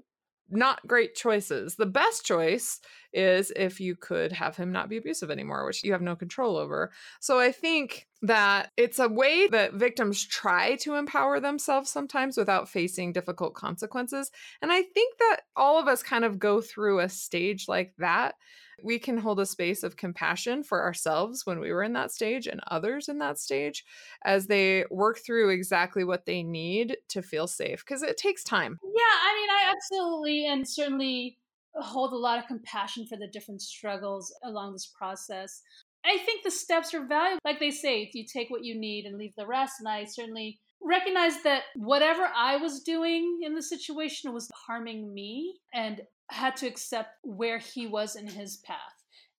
not 0.49 0.85
great 0.87 1.15
choices. 1.15 1.75
The 1.75 1.85
best 1.85 2.25
choice 2.25 2.79
is 3.13 3.51
if 3.55 3.79
you 3.79 3.95
could 3.95 4.31
have 4.31 4.55
him 4.57 4.71
not 4.71 4.89
be 4.89 4.97
abusive 4.97 5.31
anymore, 5.31 5.65
which 5.65 5.83
you 5.83 5.93
have 5.93 6.01
no 6.01 6.15
control 6.15 6.57
over. 6.57 6.91
So 7.19 7.39
I 7.39 7.51
think 7.51 8.07
that 8.21 8.71
it's 8.77 8.99
a 8.99 9.07
way 9.07 9.47
that 9.47 9.73
victims 9.73 10.25
try 10.25 10.75
to 10.77 10.95
empower 10.95 11.39
themselves 11.39 11.89
sometimes 11.89 12.37
without 12.37 12.69
facing 12.69 13.13
difficult 13.13 13.53
consequences. 13.53 14.31
And 14.61 14.71
I 14.71 14.81
think 14.81 15.17
that 15.19 15.41
all 15.55 15.79
of 15.79 15.87
us 15.87 16.03
kind 16.03 16.25
of 16.25 16.39
go 16.39 16.61
through 16.61 16.99
a 16.99 17.09
stage 17.09 17.67
like 17.67 17.93
that 17.97 18.35
we 18.83 18.99
can 18.99 19.17
hold 19.17 19.39
a 19.39 19.45
space 19.45 19.83
of 19.83 19.97
compassion 19.97 20.63
for 20.63 20.81
ourselves 20.83 21.45
when 21.45 21.59
we 21.59 21.71
were 21.71 21.83
in 21.83 21.93
that 21.93 22.11
stage 22.11 22.47
and 22.47 22.61
others 22.67 23.07
in 23.07 23.19
that 23.19 23.37
stage 23.37 23.83
as 24.23 24.47
they 24.47 24.85
work 24.89 25.19
through 25.25 25.49
exactly 25.49 26.03
what 26.03 26.25
they 26.25 26.43
need 26.43 26.97
to 27.09 27.21
feel 27.21 27.47
safe 27.47 27.83
because 27.85 28.03
it 28.03 28.17
takes 28.17 28.43
time. 28.43 28.79
Yeah, 28.83 28.89
I 28.89 29.35
mean, 29.35 29.49
I 29.49 29.73
absolutely 29.75 30.47
and 30.47 30.67
certainly 30.67 31.37
hold 31.75 32.13
a 32.13 32.17
lot 32.17 32.39
of 32.39 32.47
compassion 32.47 33.05
for 33.07 33.17
the 33.17 33.27
different 33.27 33.61
struggles 33.61 34.33
along 34.43 34.73
this 34.73 34.91
process. 34.97 35.61
I 36.05 36.17
think 36.19 36.43
the 36.43 36.51
steps 36.51 36.93
are 36.93 37.05
valuable. 37.05 37.39
Like 37.43 37.59
they 37.59 37.71
say, 37.71 38.09
you 38.13 38.25
take 38.31 38.49
what 38.49 38.63
you 38.63 38.79
need 38.79 39.05
and 39.05 39.17
leave 39.17 39.33
the 39.37 39.47
rest. 39.47 39.75
And 39.79 39.89
I 39.89 40.05
certainly 40.05 40.59
recognize 40.81 41.41
that 41.43 41.63
whatever 41.75 42.29
I 42.35 42.57
was 42.57 42.81
doing 42.81 43.39
in 43.41 43.55
the 43.55 43.63
situation 43.63 44.33
was 44.33 44.49
harming 44.67 45.13
me. 45.13 45.55
And 45.73 46.01
had 46.31 46.55
to 46.57 46.67
accept 46.67 47.09
where 47.23 47.59
he 47.59 47.87
was 47.87 48.15
in 48.15 48.27
his 48.27 48.57
path 48.57 48.77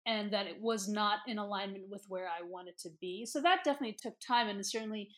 and 0.06 0.32
that 0.32 0.48
it 0.48 0.62
was 0.62 0.88
not 0.88 1.20
in 1.28 1.40
alignment 1.40 1.86
with 1.90 2.06
where 2.08 2.28
I 2.28 2.46
wanted 2.48 2.78
to 2.80 2.90
be. 3.02 3.26
So 3.26 3.42
that 3.42 3.64
definitely 3.64 3.98
took 4.00 4.14
time 4.20 4.48
and 4.48 4.66
certainly 4.66 5.10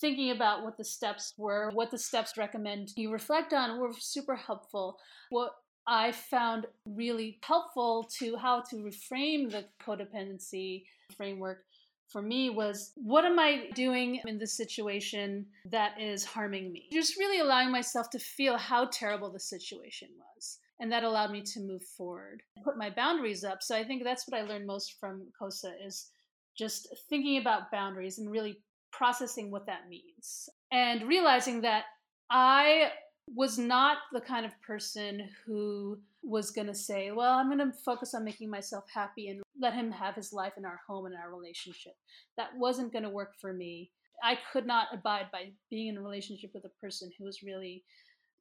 thinking 0.00 0.30
about 0.30 0.64
what 0.64 0.76
the 0.76 0.84
steps 0.84 1.32
were, 1.38 1.70
what 1.72 1.90
the 1.90 1.98
steps 1.98 2.36
recommend 2.36 2.90
you 2.96 3.12
reflect 3.12 3.52
on 3.52 3.78
were 3.78 3.92
super 3.98 4.34
helpful. 4.34 4.98
What 5.30 5.52
I 5.86 6.12
found 6.12 6.66
really 6.86 7.38
helpful 7.42 8.08
to 8.18 8.36
how 8.36 8.62
to 8.70 8.76
reframe 8.76 9.50
the 9.50 9.66
codependency 9.84 10.84
framework 11.16 11.64
for 12.08 12.22
me 12.22 12.50
was 12.50 12.92
what 12.96 13.24
am 13.24 13.38
I 13.38 13.70
doing 13.74 14.20
in 14.26 14.38
this 14.38 14.56
situation 14.56 15.46
that 15.70 16.00
is 16.00 16.24
harming 16.24 16.72
me? 16.72 16.88
Just 16.92 17.18
really 17.18 17.40
allowing 17.40 17.70
myself 17.70 18.10
to 18.10 18.18
feel 18.18 18.56
how 18.56 18.86
terrible 18.86 19.32
the 19.32 19.40
situation 19.40 20.08
was. 20.18 20.58
And 20.82 20.90
that 20.90 21.04
allowed 21.04 21.30
me 21.30 21.42
to 21.42 21.60
move 21.60 21.84
forward, 21.96 22.42
put 22.64 22.76
my 22.76 22.90
boundaries 22.90 23.44
up. 23.44 23.62
So 23.62 23.76
I 23.76 23.84
think 23.84 24.02
that's 24.02 24.26
what 24.26 24.36
I 24.36 24.42
learned 24.42 24.66
most 24.66 24.98
from 24.98 25.28
COSA 25.38 25.74
is 25.86 26.10
just 26.58 26.88
thinking 27.08 27.38
about 27.38 27.70
boundaries 27.70 28.18
and 28.18 28.28
really 28.28 28.58
processing 28.90 29.52
what 29.52 29.64
that 29.66 29.88
means 29.88 30.48
and 30.72 31.06
realizing 31.06 31.60
that 31.60 31.84
I 32.30 32.90
was 33.28 33.58
not 33.58 33.98
the 34.12 34.20
kind 34.20 34.44
of 34.44 34.60
person 34.60 35.28
who 35.46 35.98
was 36.24 36.50
going 36.50 36.66
to 36.66 36.74
say, 36.74 37.12
Well, 37.12 37.38
I'm 37.38 37.46
going 37.46 37.58
to 37.70 37.78
focus 37.84 38.12
on 38.12 38.24
making 38.24 38.50
myself 38.50 38.84
happy 38.92 39.28
and 39.28 39.40
let 39.60 39.74
him 39.74 39.92
have 39.92 40.16
his 40.16 40.32
life 40.32 40.54
in 40.56 40.64
our 40.64 40.80
home 40.84 41.06
and 41.06 41.14
our 41.14 41.32
relationship. 41.32 41.94
That 42.36 42.50
wasn't 42.56 42.92
going 42.92 43.04
to 43.04 43.08
work 43.08 43.34
for 43.40 43.52
me. 43.52 43.92
I 44.24 44.36
could 44.52 44.66
not 44.66 44.88
abide 44.92 45.26
by 45.32 45.52
being 45.70 45.88
in 45.88 45.96
a 45.96 46.02
relationship 46.02 46.50
with 46.54 46.64
a 46.64 46.80
person 46.80 47.12
who 47.16 47.24
was 47.24 47.44
really 47.44 47.84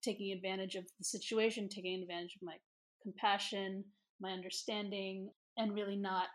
taking 0.03 0.31
advantage 0.31 0.75
of 0.75 0.85
the 0.97 1.03
situation, 1.03 1.69
taking 1.69 2.01
advantage 2.01 2.35
of 2.35 2.43
my 2.43 2.55
compassion, 3.01 3.83
my 4.19 4.31
understanding, 4.31 5.29
and 5.57 5.73
really 5.73 5.95
not 5.95 6.27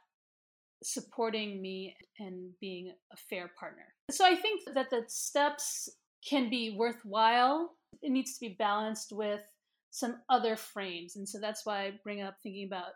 supporting 0.83 1.63
me 1.63 1.97
and 2.19 2.51
being 2.61 2.93
a 3.13 3.17
fair 3.17 3.51
partner. 3.59 3.87
So 4.11 4.25
I 4.25 4.37
think 4.37 4.63
that 4.75 4.91
the 4.91 5.05
steps 5.09 5.89
can 6.29 6.51
be 6.51 6.77
worthwhile. 6.77 7.75
It 8.03 8.11
needs 8.11 8.35
to 8.35 8.41
be 8.41 8.57
balanced 8.59 9.13
with 9.13 9.41
some 9.91 10.17
other 10.29 10.57
frames. 10.57 11.17
And 11.17 11.29
so 11.29 11.39
that's 11.41 11.65
why 11.65 11.85
I 11.85 11.93
bring 12.05 12.21
up 12.21 12.37
thinking 12.43 12.67
about 12.67 12.93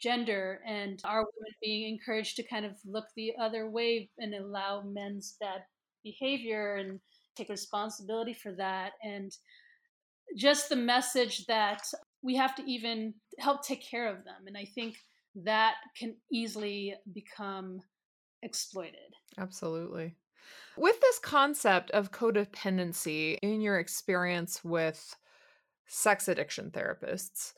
gender 0.00 0.60
and 0.66 1.00
are 1.04 1.20
women 1.20 1.54
being 1.62 1.92
encouraged 1.92 2.36
to 2.36 2.46
kind 2.46 2.64
of 2.64 2.72
look 2.84 3.06
the 3.16 3.32
other 3.40 3.70
way 3.70 4.10
and 4.18 4.34
allow 4.34 4.82
men's 4.82 5.36
bad 5.40 5.62
behavior 6.02 6.76
and 6.76 7.00
take 7.36 7.48
responsibility 7.48 8.34
for 8.34 8.52
that 8.52 8.92
and 9.02 9.32
just 10.36 10.68
the 10.68 10.76
message 10.76 11.46
that 11.46 11.82
we 12.22 12.36
have 12.36 12.54
to 12.54 12.62
even 12.70 13.14
help 13.38 13.64
take 13.64 13.82
care 13.82 14.08
of 14.08 14.24
them 14.24 14.46
and 14.46 14.56
i 14.56 14.64
think 14.74 14.96
that 15.34 15.74
can 15.96 16.14
easily 16.32 16.94
become 17.12 17.80
exploited 18.42 19.14
absolutely 19.38 20.14
with 20.76 21.00
this 21.00 21.18
concept 21.18 21.90
of 21.92 22.12
codependency 22.12 23.38
in 23.42 23.60
your 23.60 23.78
experience 23.78 24.64
with 24.64 25.16
sex 25.86 26.28
addiction 26.28 26.70
therapists, 26.70 27.52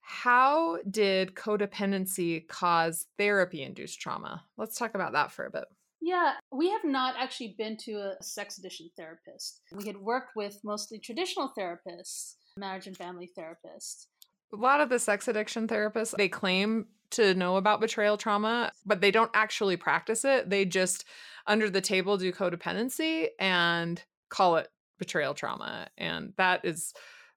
how 0.00 0.78
did 0.90 1.34
codependency 1.34 2.46
cause 2.48 3.06
therapy 3.18 3.62
induced 3.62 4.00
trauma? 4.00 4.44
Let's 4.56 4.76
talk 4.76 4.94
about 4.94 5.12
that 5.12 5.30
for 5.30 5.46
a 5.46 5.50
bit. 5.50 5.64
Yeah, 6.04 6.32
we 6.50 6.68
have 6.70 6.82
not 6.82 7.14
actually 7.16 7.54
been 7.56 7.76
to 7.84 7.92
a 7.92 8.22
sex 8.22 8.58
addiction 8.58 8.90
therapist. 8.96 9.60
We 9.72 9.86
had 9.86 9.96
worked 9.96 10.34
with 10.34 10.58
mostly 10.64 10.98
traditional 10.98 11.52
therapists, 11.56 12.34
marriage 12.56 12.88
and 12.88 12.96
family 12.96 13.30
therapists. 13.38 14.06
A 14.52 14.56
lot 14.56 14.80
of 14.80 14.88
the 14.88 14.98
sex 14.98 15.28
addiction 15.28 15.68
therapists, 15.68 16.16
they 16.16 16.28
claim 16.28 16.88
to 17.10 17.34
know 17.34 17.56
about 17.56 17.80
betrayal 17.80 18.16
trauma, 18.16 18.72
but 18.84 19.00
they 19.00 19.12
don't 19.12 19.30
actually 19.32 19.76
practice 19.76 20.24
it. 20.24 20.50
They 20.50 20.64
just 20.64 21.04
under 21.46 21.70
the 21.70 21.80
table 21.80 22.16
do 22.16 22.32
codependency 22.32 23.28
and 23.38 24.02
call 24.28 24.56
it 24.56 24.68
betrayal 24.98 25.34
trauma. 25.34 25.86
And 25.96 26.32
that 26.36 26.64
is 26.64 26.92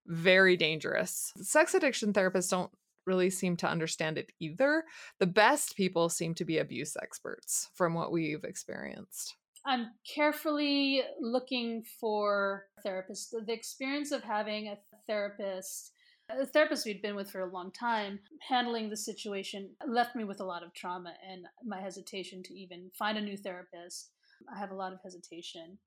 very 0.07 0.57
dangerous. 0.57 1.33
Sex 1.39 1.75
addiction 1.75 2.13
therapists 2.13 2.49
don't 2.49 2.71
really 3.05 3.29
seem 3.29 3.57
to 3.57 3.67
understand 3.67 4.17
it 4.17 4.31
either. 4.39 4.83
The 5.19 5.27
best 5.27 5.75
people 5.75 6.09
seem 6.09 6.33
to 6.35 6.45
be 6.45 6.57
abuse 6.57 6.95
experts 7.01 7.69
from 7.73 7.93
what 7.93 8.11
we've 8.11 8.43
experienced. 8.43 9.35
I'm 9.65 9.87
carefully 10.13 11.01
looking 11.19 11.83
for 11.99 12.65
therapists. 12.85 13.31
The 13.31 13.53
experience 13.53 14.11
of 14.11 14.23
having 14.23 14.67
a 14.67 14.77
therapist, 15.07 15.91
a 16.29 16.45
therapist 16.45 16.85
we'd 16.85 17.01
been 17.01 17.15
with 17.15 17.31
for 17.31 17.41
a 17.41 17.51
long 17.51 17.71
time, 17.71 18.19
handling 18.47 18.89
the 18.89 18.97
situation 18.97 19.71
left 19.87 20.15
me 20.15 20.23
with 20.23 20.39
a 20.39 20.45
lot 20.45 20.63
of 20.63 20.73
trauma 20.73 21.13
and 21.27 21.45
my 21.65 21.81
hesitation 21.81 22.43
to 22.43 22.53
even 22.53 22.91
find 22.93 23.17
a 23.17 23.21
new 23.21 23.37
therapist. 23.37 24.11
I 24.53 24.59
have 24.59 24.71
a 24.71 24.75
lot 24.75 24.93
of 24.93 24.99
hesitation. 25.01 25.79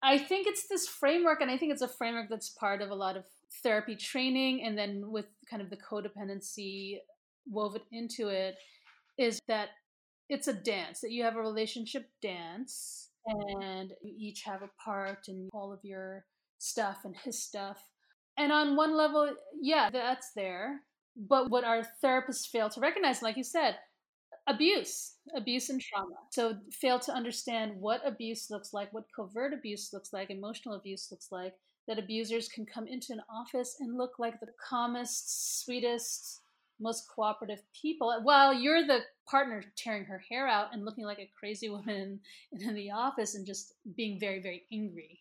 I 0.00 0.18
think 0.18 0.46
it's 0.46 0.68
this 0.68 0.86
framework, 0.86 1.40
and 1.40 1.50
I 1.50 1.56
think 1.56 1.72
it's 1.72 1.82
a 1.82 1.88
framework 1.88 2.28
that's 2.28 2.50
part 2.50 2.82
of 2.82 2.90
a 2.90 2.94
lot 2.94 3.16
of 3.16 3.24
therapy 3.62 3.96
training 3.96 4.64
and 4.64 4.76
then 4.76 5.04
with 5.10 5.26
kind 5.48 5.62
of 5.62 5.70
the 5.70 5.76
codependency 5.76 6.98
woven 7.46 7.82
into 7.92 8.28
it 8.28 8.56
is 9.18 9.38
that 9.48 9.68
it's 10.28 10.48
a 10.48 10.52
dance 10.52 11.00
that 11.00 11.12
you 11.12 11.22
have 11.22 11.36
a 11.36 11.40
relationship 11.40 12.08
dance 12.22 13.10
mm-hmm. 13.28 13.62
and 13.62 13.92
you 14.02 14.14
each 14.18 14.42
have 14.42 14.62
a 14.62 14.70
part 14.82 15.28
and 15.28 15.50
all 15.52 15.72
of 15.72 15.80
your 15.82 16.24
stuff 16.58 17.00
and 17.04 17.14
his 17.16 17.42
stuff. 17.42 17.82
And 18.36 18.50
on 18.50 18.76
one 18.76 18.96
level 18.96 19.30
yeah 19.60 19.90
that's 19.90 20.32
there. 20.34 20.80
But 21.16 21.50
what 21.50 21.64
our 21.64 21.82
therapists 22.02 22.48
fail 22.48 22.68
to 22.70 22.80
recognize 22.80 23.22
like 23.22 23.36
you 23.36 23.44
said 23.44 23.76
abuse 24.46 25.14
abuse 25.36 25.70
and 25.70 25.80
trauma. 25.80 26.16
So 26.30 26.56
fail 26.72 26.98
to 27.00 27.12
understand 27.12 27.72
what 27.78 28.00
abuse 28.06 28.50
looks 28.50 28.72
like 28.72 28.92
what 28.92 29.04
covert 29.14 29.52
abuse 29.52 29.92
looks 29.92 30.12
like 30.12 30.30
emotional 30.30 30.74
abuse 30.74 31.08
looks 31.10 31.28
like 31.30 31.54
that 31.86 31.98
abusers 31.98 32.48
can 32.48 32.64
come 32.66 32.86
into 32.86 33.12
an 33.12 33.22
office 33.28 33.76
and 33.80 33.96
look 33.96 34.18
like 34.18 34.40
the 34.40 34.46
calmest, 34.68 35.64
sweetest, 35.64 36.40
most 36.80 37.08
cooperative 37.08 37.62
people 37.80 38.20
while 38.22 38.52
you're 38.52 38.86
the 38.86 39.00
partner 39.28 39.62
tearing 39.76 40.04
her 40.04 40.22
hair 40.28 40.48
out 40.48 40.68
and 40.72 40.84
looking 40.84 41.04
like 41.04 41.18
a 41.18 41.30
crazy 41.38 41.68
woman 41.70 42.20
in, 42.52 42.74
the 42.74 42.90
office 42.90 43.34
and 43.34 43.46
just 43.46 43.74
being 43.96 44.18
very, 44.18 44.40
very 44.40 44.64
angry. 44.72 45.20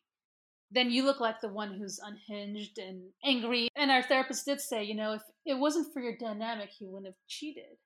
Then 0.71 0.89
you 0.89 1.05
look 1.05 1.19
like 1.19 1.39
the 1.39 1.49
one 1.49 1.73
who's 1.73 1.99
unhinged 1.99 2.79
and 2.79 3.03
angry. 3.23 3.69
And 3.75 3.91
our 3.91 4.01
therapist 4.01 4.45
did 4.45 4.59
say, 4.59 4.83
you 4.83 4.95
know, 4.95 5.13
if 5.13 5.21
it 5.45 5.53
wasn't 5.53 5.93
for 5.93 6.01
your 6.01 6.17
dynamic, 6.17 6.71
he 6.71 6.85
wouldn't 6.85 7.05
have 7.05 7.27
cheated. 7.27 7.77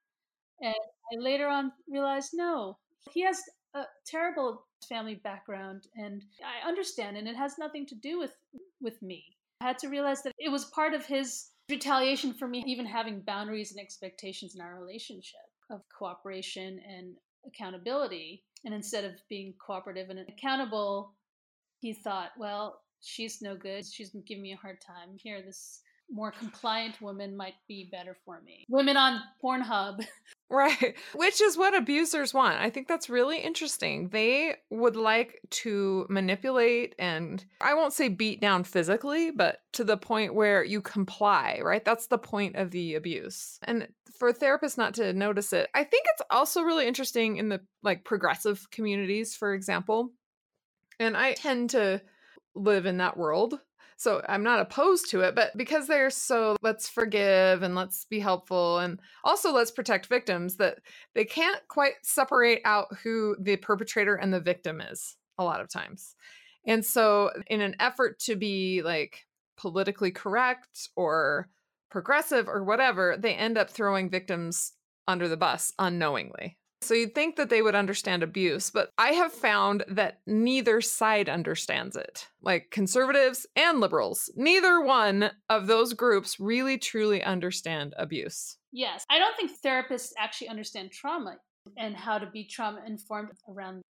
And 0.62 0.74
I 0.74 1.20
later 1.20 1.48
on 1.48 1.74
realized, 1.90 2.30
no, 2.34 2.78
he 3.12 3.24
has 3.24 3.42
a 3.76 3.84
terrible 4.06 4.67
family 4.86 5.16
background 5.16 5.88
and 5.96 6.24
I 6.44 6.68
understand 6.68 7.18
and 7.18 7.28
it 7.28 7.36
has 7.36 7.58
nothing 7.58 7.86
to 7.88 7.96
do 7.96 8.20
with 8.20 8.36
with 8.82 9.02
me. 9.02 9.24
I 9.62 9.66
had 9.66 9.80
to 9.80 9.90
realize 9.90 10.22
that 10.24 10.34
it 10.38 10.52
was 10.52 10.66
part 10.66 10.94
of 10.94 11.06
his 11.06 11.48
retaliation 11.70 12.34
for 12.34 12.48
me 12.48 12.64
even 12.68 12.86
having 12.86 13.22
boundaries 13.22 13.72
and 13.72 13.80
expectations 13.80 14.56
in 14.56 14.62
our 14.62 14.80
relationship 14.80 15.40
of 15.70 15.82
cooperation 15.98 16.80
and 16.88 17.16
accountability. 17.46 18.44
And 18.66 18.74
instead 18.74 19.06
of 19.06 19.14
being 19.30 19.54
cooperative 19.66 20.10
and 20.10 20.20
accountable, 20.20 21.14
he 21.80 21.94
thought, 21.94 22.32
well, 22.38 22.82
she's 23.02 23.42
no 23.42 23.56
good. 23.56 23.86
She's 23.86 24.16
giving 24.26 24.44
me 24.44 24.54
a 24.54 24.58
hard 24.58 24.80
time. 24.82 25.16
Here, 25.18 25.42
this 25.42 25.82
more 26.10 26.32
compliant 26.32 27.02
woman 27.02 27.36
might 27.36 27.56
be 27.68 27.90
better 27.92 28.16
for 28.26 28.42
me. 28.42 28.66
Women 28.70 28.98
on 28.98 29.22
Pornhub. 29.44 30.06
Right. 30.50 30.96
Which 31.16 31.42
is 31.42 31.58
what 31.58 31.76
abusers 31.76 32.34
want. 32.34 32.60
I 32.60 32.70
think 32.70 32.88
that's 32.88 33.10
really 33.10 33.40
interesting. 33.40 34.10
They 34.10 34.56
would 34.70 34.96
like 34.96 35.42
to 35.50 36.06
manipulate 36.10 36.96
and 36.98 37.44
I 37.60 37.74
won't 37.74 37.94
say 37.94 38.08
beat 38.08 38.40
down 38.40 38.64
physically, 38.64 39.32
but 39.32 39.60
to 39.74 39.84
the 39.84 39.98
point 39.98 40.36
where 40.36 40.64
you 40.64 40.82
comply, 40.82 41.60
right? 41.62 41.84
That's 41.84 42.08
the 42.08 42.18
point 42.18 42.56
of 42.56 42.72
the 42.72 42.96
abuse. 42.96 43.60
And 43.64 43.90
for 44.18 44.32
therapists 44.32 44.78
not 44.78 44.94
to 44.96 45.14
notice 45.14 45.52
it, 45.52 45.70
I 45.74 45.84
think 45.84 46.06
it's 46.14 46.24
also 46.32 46.62
really 46.62 46.88
interesting 46.88 47.38
in 47.38 47.50
the 47.50 47.62
like 47.84 48.06
progressive 48.06 48.66
communities, 48.72 49.36
for 49.36 49.54
example. 49.54 50.12
And 51.00 51.18
I 51.18 51.34
tend 51.34 51.72
to 51.72 52.02
live 52.56 52.86
in 52.86 52.98
that 52.98 53.18
world 53.18 53.60
so 53.98 54.22
I'm 54.30 54.44
not 54.44 54.60
opposed 54.60 55.10
to 55.10 55.22
it, 55.22 55.34
but 55.34 55.58
because 55.58 55.88
they're 55.88 56.12
so 56.12 56.56
let's 56.62 56.88
forgive 56.88 57.64
and 57.64 57.74
let's 57.74 58.06
be 58.06 58.20
helpful 58.20 58.78
and 58.78 59.00
also 59.24 59.52
let's 59.52 59.72
protect 59.72 60.06
victims, 60.06 60.58
that 60.58 60.78
they 61.16 61.26
can't 61.26 61.68
quite 61.68 61.94
separate 62.04 62.62
out 62.64 62.88
who 63.04 63.36
the 63.40 63.58
perpetrator 63.58 64.16
and 64.16 64.32
the 64.32 64.40
victim 64.40 64.82
is 64.82 65.16
a 65.40 65.44
lot 65.44 65.62
of 65.62 65.70
times. 65.70 66.16
And 66.66 66.86
so, 66.86 67.32
in 67.48 67.62
an 67.62 67.76
effort 67.80 68.20
to 68.22 68.36
be 68.36 68.84
like 68.84 69.26
politically 69.58 70.12
correct 70.12 70.90
or 70.96 71.50
progressive 71.90 72.48
or 72.48 72.64
whatever, 72.64 73.18
they 73.18 73.34
end 73.34 73.58
up 73.58 73.70
throwing 73.70 74.10
victims 74.12 74.74
under 75.08 75.28
the 75.28 75.38
bus 75.38 75.74
unknowingly. 75.80 76.58
So 76.82 76.94
you'd 76.94 77.16
think 77.16 77.36
that 77.36 77.50
they 77.50 77.62
would 77.62 77.76
understand 77.76 78.24
abuse, 78.24 78.70
but 78.70 78.92
I 78.98 79.10
have 79.10 79.34
found 79.34 79.84
that 79.88 80.20
neither 80.28 80.80
side 80.80 81.28
understands 81.28 81.96
it. 81.96 82.28
Like 82.42 82.72
conservatives 82.72 83.48
and 83.56 83.80
liberals, 83.80 84.30
neither 84.36 84.82
one 84.82 85.32
of 85.50 85.68
those 85.68 85.94
groups 85.94 86.40
really 86.40 86.78
truly 86.78 87.24
understand 87.24 87.94
abuse. 87.98 88.58
Yes. 88.72 89.06
I 89.10 89.18
don't 89.20 89.36
think 89.36 89.52
therapists 89.60 90.12
actually 90.18 90.50
understand 90.50 90.92
trauma 90.92 91.38
and 91.78 91.96
how 91.96 92.20
to 92.20 92.28
be 92.28 92.46
trauma 92.46 92.82
informed 92.86 93.30
around 93.50 93.82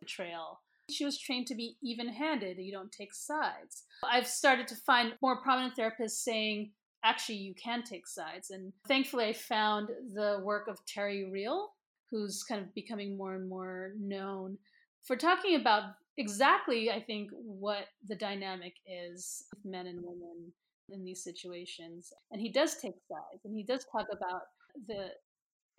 betrayal. 0.00 0.60
She 0.90 1.04
was 1.04 1.18
trained 1.18 1.46
to 1.46 1.54
be 1.54 1.76
even 1.82 2.08
handed, 2.08 2.58
you 2.58 2.72
don't 2.72 2.92
take 2.92 3.14
sides. 3.14 3.84
I've 4.04 4.26
started 4.26 4.68
to 4.68 4.76
find 4.76 5.14
more 5.22 5.40
prominent 5.40 5.76
therapists 5.76 6.22
saying, 6.22 6.72
actually, 7.04 7.36
you 7.36 7.54
can 7.54 7.84
take 7.84 8.06
sides. 8.06 8.50
And 8.50 8.72
thankfully, 8.86 9.24
I 9.26 9.32
found 9.32 9.88
the 10.12 10.40
work 10.42 10.68
of 10.68 10.84
Terry 10.84 11.30
Real, 11.30 11.70
who's 12.14 12.44
kind 12.44 12.60
of 12.60 12.72
becoming 12.74 13.16
more 13.16 13.34
and 13.34 13.48
more 13.48 13.90
known 13.98 14.56
for 15.02 15.16
talking 15.16 15.56
about 15.56 15.82
exactly, 16.16 16.92
I 16.92 17.00
think, 17.00 17.30
what 17.32 17.86
the 18.06 18.14
dynamic 18.14 18.74
is 18.86 19.42
with 19.52 19.72
men 19.72 19.88
and 19.88 19.98
women 20.00 20.52
in 20.90 21.04
these 21.04 21.24
situations. 21.24 22.12
And 22.30 22.40
he 22.40 22.52
does 22.52 22.76
take 22.76 22.94
sides, 23.08 23.44
and 23.44 23.56
he 23.56 23.64
does 23.64 23.84
talk 23.90 24.06
about 24.12 24.42
the 24.86 25.08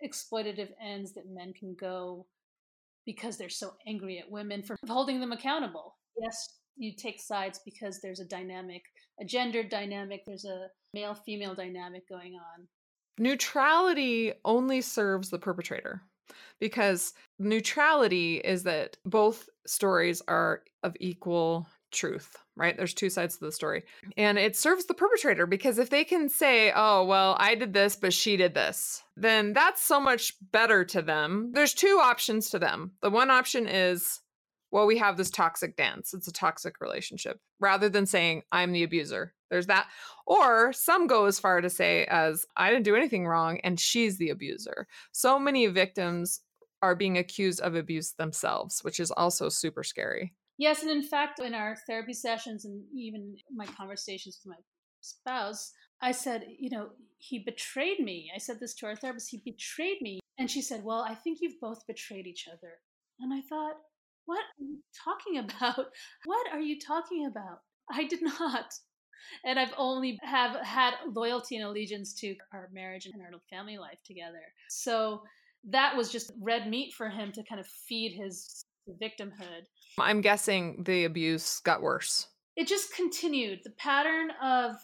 exploitative 0.04 0.68
ends 0.84 1.14
that 1.14 1.24
men 1.26 1.54
can 1.58 1.74
go 1.80 2.26
because 3.06 3.38
they're 3.38 3.48
so 3.48 3.72
angry 3.86 4.18
at 4.18 4.30
women 4.30 4.62
for 4.62 4.76
holding 4.86 5.20
them 5.20 5.32
accountable. 5.32 5.96
Yes, 6.20 6.58
you 6.76 6.92
take 6.94 7.18
sides 7.18 7.60
because 7.64 8.00
there's 8.00 8.20
a 8.20 8.26
dynamic, 8.26 8.82
a 9.22 9.24
gender 9.24 9.62
dynamic, 9.62 10.24
there's 10.26 10.44
a 10.44 10.66
male 10.92 11.14
female 11.14 11.54
dynamic 11.54 12.06
going 12.10 12.34
on. 12.34 12.68
Neutrality 13.18 14.34
only 14.44 14.82
serves 14.82 15.30
the 15.30 15.38
perpetrator 15.38 16.02
because 16.60 17.14
neutrality 17.38 18.36
is 18.36 18.62
that 18.64 18.96
both 19.04 19.48
stories 19.66 20.22
are 20.28 20.62
of 20.82 20.96
equal 21.00 21.66
truth, 21.92 22.36
right? 22.56 22.76
There's 22.76 22.94
two 22.94 23.10
sides 23.10 23.38
to 23.38 23.44
the 23.44 23.52
story. 23.52 23.84
And 24.16 24.38
it 24.38 24.56
serves 24.56 24.86
the 24.86 24.94
perpetrator 24.94 25.46
because 25.46 25.78
if 25.78 25.90
they 25.90 26.04
can 26.04 26.28
say, 26.28 26.72
oh, 26.74 27.04
well, 27.04 27.36
I 27.38 27.54
did 27.54 27.72
this, 27.72 27.96
but 27.96 28.12
she 28.12 28.36
did 28.36 28.54
this, 28.54 29.02
then 29.16 29.52
that's 29.52 29.82
so 29.82 30.00
much 30.00 30.34
better 30.52 30.84
to 30.84 31.02
them. 31.02 31.50
There's 31.52 31.74
two 31.74 31.98
options 32.02 32.50
to 32.50 32.58
them. 32.58 32.92
The 33.02 33.10
one 33.10 33.30
option 33.30 33.66
is, 33.66 34.20
well, 34.70 34.86
we 34.86 34.98
have 34.98 35.16
this 35.16 35.30
toxic 35.30 35.76
dance. 35.76 36.12
It's 36.12 36.28
a 36.28 36.32
toxic 36.32 36.80
relationship 36.80 37.40
rather 37.60 37.88
than 37.88 38.06
saying, 38.06 38.42
I'm 38.52 38.72
the 38.72 38.82
abuser. 38.82 39.34
There's 39.50 39.66
that. 39.66 39.88
Or 40.26 40.72
some 40.72 41.06
go 41.06 41.26
as 41.26 41.38
far 41.38 41.60
to 41.60 41.70
say, 41.70 42.04
as 42.06 42.46
I 42.56 42.70
didn't 42.70 42.84
do 42.84 42.96
anything 42.96 43.26
wrong 43.26 43.60
and 43.60 43.78
she's 43.78 44.18
the 44.18 44.30
abuser. 44.30 44.88
So 45.12 45.38
many 45.38 45.66
victims 45.66 46.40
are 46.82 46.94
being 46.94 47.16
accused 47.16 47.60
of 47.60 47.74
abuse 47.74 48.12
themselves, 48.12 48.80
which 48.82 49.00
is 49.00 49.10
also 49.10 49.48
super 49.48 49.82
scary. 49.82 50.34
Yes, 50.58 50.82
and 50.82 50.90
in 50.90 51.02
fact, 51.02 51.38
in 51.38 51.54
our 51.54 51.76
therapy 51.86 52.12
sessions 52.12 52.64
and 52.64 52.82
even 52.94 53.36
my 53.54 53.66
conversations 53.66 54.40
with 54.44 54.56
my 54.56 54.62
spouse, 55.00 55.72
I 56.00 56.12
said, 56.12 56.46
you 56.58 56.70
know, 56.70 56.88
he 57.18 57.38
betrayed 57.38 58.00
me. 58.00 58.30
I 58.34 58.38
said 58.38 58.60
this 58.60 58.74
to 58.74 58.86
our 58.86 58.96
therapist, 58.96 59.30
he 59.30 59.42
betrayed 59.44 60.00
me. 60.00 60.20
And 60.38 60.50
she 60.50 60.60
said, 60.60 60.84
well, 60.84 61.00
I 61.00 61.14
think 61.14 61.38
you've 61.40 61.60
both 61.60 61.86
betrayed 61.86 62.26
each 62.26 62.46
other. 62.48 62.74
And 63.20 63.32
I 63.32 63.40
thought, 63.48 63.76
what 64.26 64.40
are 64.40 64.64
you 64.64 64.78
talking 65.04 65.38
about? 65.38 65.86
What 66.24 66.46
are 66.52 66.60
you 66.60 66.78
talking 66.78 67.26
about? 67.26 67.60
I 67.90 68.04
did 68.04 68.22
not. 68.22 68.74
And 69.44 69.58
I've 69.58 69.74
only 69.76 70.18
have 70.22 70.56
had 70.64 70.94
loyalty 71.12 71.56
and 71.56 71.64
allegiance 71.64 72.14
to 72.20 72.36
our 72.52 72.68
marriage 72.72 73.06
and 73.06 73.20
our 73.22 73.30
family 73.50 73.78
life 73.78 73.98
together. 74.04 74.42
So 74.68 75.22
that 75.70 75.96
was 75.96 76.10
just 76.10 76.32
red 76.40 76.68
meat 76.68 76.94
for 76.94 77.08
him 77.08 77.32
to 77.32 77.42
kind 77.42 77.60
of 77.60 77.66
feed 77.66 78.12
his 78.12 78.64
victimhood. 79.02 79.66
I'm 79.98 80.20
guessing 80.20 80.82
the 80.84 81.04
abuse 81.04 81.60
got 81.60 81.82
worse. 81.82 82.28
It 82.56 82.66
just 82.66 82.94
continued. 82.94 83.60
The 83.64 83.70
pattern 83.70 84.30
of 84.42 84.76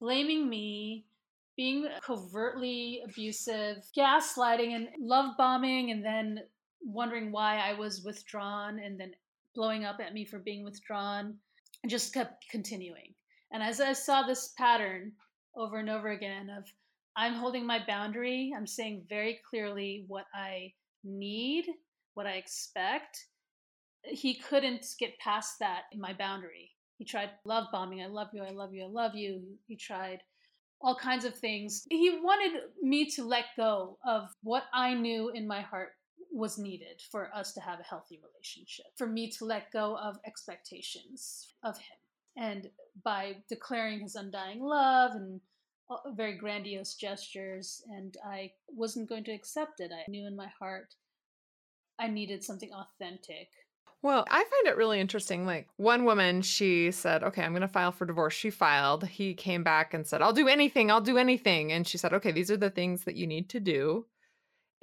blaming 0.00 0.48
me, 0.48 1.04
being 1.56 1.86
covertly 2.02 3.02
abusive, 3.04 3.84
gaslighting, 3.96 4.74
and 4.74 4.88
love 4.98 5.36
bombing, 5.36 5.90
and 5.90 6.04
then 6.04 6.40
wondering 6.84 7.32
why 7.32 7.58
I 7.58 7.72
was 7.74 8.02
withdrawn, 8.02 8.78
and 8.78 8.98
then 8.98 9.12
blowing 9.54 9.84
up 9.84 10.00
at 10.00 10.14
me 10.14 10.24
for 10.24 10.38
being 10.38 10.64
withdrawn, 10.64 11.34
and 11.82 11.90
just 11.90 12.14
kept 12.14 12.48
continuing. 12.50 13.14
And 13.52 13.62
as 13.62 13.80
I 13.80 13.92
saw 13.92 14.22
this 14.22 14.52
pattern 14.56 15.12
over 15.56 15.78
and 15.78 15.88
over 15.88 16.10
again 16.10 16.50
of 16.50 16.64
I'm 17.16 17.34
holding 17.34 17.66
my 17.66 17.80
boundary, 17.86 18.52
I'm 18.56 18.66
saying 18.66 19.04
very 19.08 19.40
clearly 19.48 20.04
what 20.08 20.26
I 20.34 20.72
need, 21.04 21.66
what 22.14 22.26
I 22.26 22.32
expect, 22.32 23.26
he 24.02 24.34
couldn't 24.34 24.86
get 24.98 25.18
past 25.18 25.58
that 25.60 25.82
in 25.92 26.00
my 26.00 26.12
boundary. 26.12 26.72
He 26.98 27.04
tried 27.04 27.30
love 27.44 27.68
bombing. 27.72 28.02
I 28.02 28.06
love 28.06 28.28
you. 28.32 28.42
I 28.42 28.50
love 28.50 28.74
you. 28.74 28.84
I 28.84 28.88
love 28.88 29.14
you. 29.14 29.42
He 29.66 29.76
tried 29.76 30.20
all 30.80 30.96
kinds 30.96 31.24
of 31.24 31.34
things. 31.34 31.86
He 31.90 32.18
wanted 32.22 32.62
me 32.82 33.06
to 33.10 33.24
let 33.24 33.46
go 33.56 33.98
of 34.06 34.28
what 34.42 34.64
I 34.72 34.94
knew 34.94 35.30
in 35.30 35.46
my 35.46 35.60
heart 35.60 35.92
was 36.34 36.58
needed 36.58 37.00
for 37.10 37.30
us 37.34 37.52
to 37.52 37.60
have 37.60 37.80
a 37.80 37.84
healthy 37.84 38.20
relationship, 38.22 38.86
for 38.96 39.06
me 39.06 39.30
to 39.30 39.44
let 39.44 39.72
go 39.72 39.96
of 39.96 40.18
expectations 40.26 41.54
of 41.62 41.76
him. 41.78 41.96
And 42.36 42.70
by 43.04 43.36
declaring 43.48 44.00
his 44.00 44.16
undying 44.16 44.60
love 44.60 45.12
and 45.12 45.40
very 46.16 46.36
grandiose 46.36 46.94
gestures, 46.94 47.82
and 47.88 48.16
I 48.26 48.52
wasn't 48.68 49.08
going 49.08 49.24
to 49.24 49.32
accept 49.32 49.80
it. 49.80 49.92
I 49.92 50.10
knew 50.10 50.26
in 50.26 50.34
my 50.34 50.48
heart 50.58 50.94
I 51.98 52.08
needed 52.08 52.42
something 52.42 52.70
authentic 52.72 53.48
well, 54.04 54.26
I 54.30 54.44
find 54.44 54.66
it 54.66 54.76
really 54.76 55.00
interesting. 55.00 55.46
Like 55.46 55.66
one 55.78 56.04
woman, 56.04 56.42
she 56.42 56.90
said, 56.90 57.24
Okay, 57.24 57.42
I'm 57.42 57.52
going 57.52 57.62
to 57.62 57.68
file 57.68 57.90
for 57.90 58.04
divorce. 58.04 58.34
She 58.34 58.50
filed. 58.50 59.06
He 59.06 59.32
came 59.32 59.64
back 59.64 59.94
and 59.94 60.06
said, 60.06 60.20
I'll 60.20 60.34
do 60.34 60.46
anything. 60.46 60.90
I'll 60.90 61.00
do 61.00 61.16
anything. 61.16 61.72
And 61.72 61.88
she 61.88 61.96
said, 61.96 62.12
Okay, 62.12 62.30
these 62.30 62.50
are 62.50 62.58
the 62.58 62.68
things 62.68 63.04
that 63.04 63.16
you 63.16 63.26
need 63.26 63.48
to 63.48 63.60
do. 63.60 64.04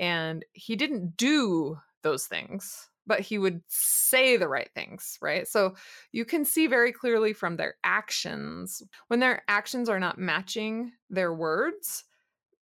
And 0.01 0.43
he 0.51 0.75
didn't 0.75 1.15
do 1.15 1.77
those 2.01 2.25
things, 2.25 2.89
but 3.07 3.21
he 3.21 3.37
would 3.37 3.61
say 3.67 4.35
the 4.35 4.49
right 4.49 4.69
things, 4.75 5.17
right? 5.21 5.47
So 5.47 5.75
you 6.11 6.25
can 6.25 6.43
see 6.43 6.67
very 6.67 6.91
clearly 6.91 7.31
from 7.31 7.55
their 7.55 7.75
actions 7.85 8.83
when 9.07 9.21
their 9.21 9.43
actions 9.47 9.87
are 9.87 9.99
not 9.99 10.17
matching 10.17 10.91
their 11.09 11.33
words, 11.33 12.03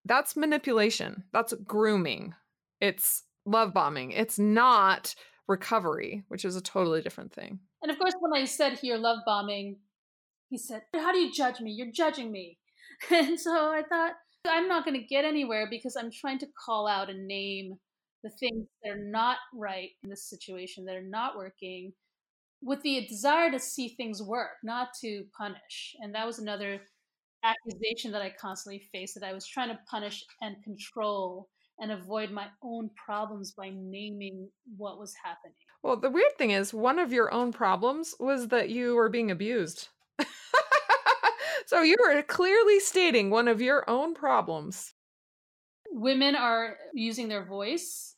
that's 0.04 0.36
manipulation, 0.36 1.24
that's 1.32 1.54
grooming, 1.64 2.34
it's 2.80 3.22
love 3.48 3.72
bombing. 3.72 4.12
It's 4.12 4.38
not 4.38 5.14
recovery, 5.46 6.24
which 6.28 6.44
is 6.44 6.56
a 6.56 6.60
totally 6.60 7.02
different 7.02 7.32
thing. 7.32 7.58
And 7.82 7.90
of 7.90 7.98
course, 7.98 8.14
when 8.20 8.40
I 8.40 8.44
said 8.44 8.74
here 8.74 8.96
love 8.96 9.20
bombing, 9.24 9.78
he 10.48 10.58
said, 10.58 10.82
How 10.94 11.12
do 11.12 11.18
you 11.18 11.32
judge 11.32 11.60
me? 11.60 11.72
You're 11.72 11.92
judging 11.92 12.30
me. 12.30 12.58
And 13.10 13.38
so 13.38 13.52
I 13.52 13.82
thought, 13.88 14.14
I'm 14.46 14.68
not 14.68 14.84
going 14.84 14.98
to 14.98 15.06
get 15.06 15.24
anywhere 15.24 15.68
because 15.70 15.96
I'm 15.96 16.10
trying 16.10 16.38
to 16.40 16.46
call 16.64 16.86
out 16.86 17.10
and 17.10 17.26
name 17.26 17.78
the 18.22 18.30
things 18.30 18.66
that 18.82 18.90
are 18.90 19.04
not 19.04 19.38
right 19.54 19.90
in 20.02 20.10
this 20.10 20.28
situation, 20.28 20.84
that 20.86 20.96
are 20.96 21.02
not 21.02 21.36
working, 21.36 21.92
with 22.62 22.82
the 22.82 23.06
desire 23.06 23.50
to 23.50 23.60
see 23.60 23.90
things 23.90 24.22
work, 24.22 24.56
not 24.64 24.88
to 25.02 25.24
punish. 25.36 25.94
And 26.00 26.14
that 26.14 26.26
was 26.26 26.38
another 26.38 26.80
accusation 27.44 28.10
that 28.12 28.22
I 28.22 28.34
constantly 28.40 28.82
faced 28.92 29.14
that 29.14 29.26
I 29.26 29.32
was 29.32 29.46
trying 29.46 29.68
to 29.68 29.78
punish 29.88 30.24
and 30.40 30.56
control 30.64 31.48
and 31.80 31.92
avoid 31.92 32.32
my 32.32 32.46
own 32.62 32.90
problems 33.06 33.52
by 33.52 33.70
naming 33.72 34.48
what 34.76 34.98
was 34.98 35.14
happening. 35.24 35.54
Well, 35.82 35.96
the 35.96 36.10
weird 36.10 36.36
thing 36.36 36.50
is, 36.50 36.74
one 36.74 36.98
of 36.98 37.12
your 37.12 37.32
own 37.32 37.52
problems 37.52 38.14
was 38.18 38.48
that 38.48 38.70
you 38.70 38.96
were 38.96 39.08
being 39.08 39.30
abused. 39.30 39.88
So 41.68 41.82
you 41.82 41.96
are 42.08 42.22
clearly 42.22 42.80
stating 42.80 43.28
one 43.28 43.46
of 43.46 43.60
your 43.60 43.84
own 43.90 44.14
problems. 44.14 44.94
Women 45.90 46.34
are 46.34 46.78
using 46.94 47.28
their 47.28 47.44
voice 47.44 48.14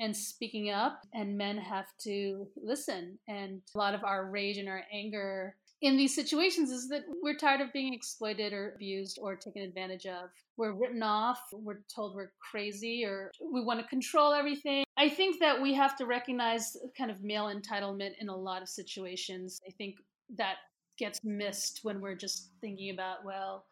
and 0.00 0.16
speaking 0.16 0.70
up, 0.70 1.02
and 1.12 1.36
men 1.36 1.58
have 1.58 1.84
to 2.04 2.48
listen. 2.56 3.18
And 3.28 3.60
a 3.74 3.78
lot 3.78 3.94
of 3.94 4.04
our 4.04 4.30
rage 4.30 4.56
and 4.56 4.70
our 4.70 4.84
anger 4.90 5.54
in 5.82 5.98
these 5.98 6.14
situations 6.14 6.70
is 6.70 6.88
that 6.88 7.02
we're 7.22 7.36
tired 7.36 7.60
of 7.60 7.74
being 7.74 7.92
exploited 7.92 8.54
or 8.54 8.72
abused 8.74 9.18
or 9.20 9.36
taken 9.36 9.60
advantage 9.60 10.06
of. 10.06 10.30
We're 10.56 10.72
written 10.72 11.02
off, 11.02 11.40
we're 11.52 11.80
told 11.94 12.14
we're 12.14 12.32
crazy, 12.40 13.04
or 13.04 13.30
we 13.38 13.62
want 13.62 13.80
to 13.80 13.86
control 13.86 14.32
everything. 14.32 14.82
I 14.96 15.10
think 15.10 15.40
that 15.40 15.60
we 15.60 15.74
have 15.74 15.94
to 15.98 16.06
recognize 16.06 16.74
kind 16.96 17.10
of 17.10 17.22
male 17.22 17.54
entitlement 17.54 18.12
in 18.18 18.30
a 18.30 18.36
lot 18.36 18.62
of 18.62 18.68
situations. 18.70 19.60
I 19.68 19.72
think 19.72 19.96
that 20.38 20.54
gets 20.98 21.20
missed 21.24 21.80
when 21.82 22.00
we're 22.00 22.14
just 22.14 22.50
thinking 22.60 22.90
about, 22.90 23.24
well, 23.24 23.66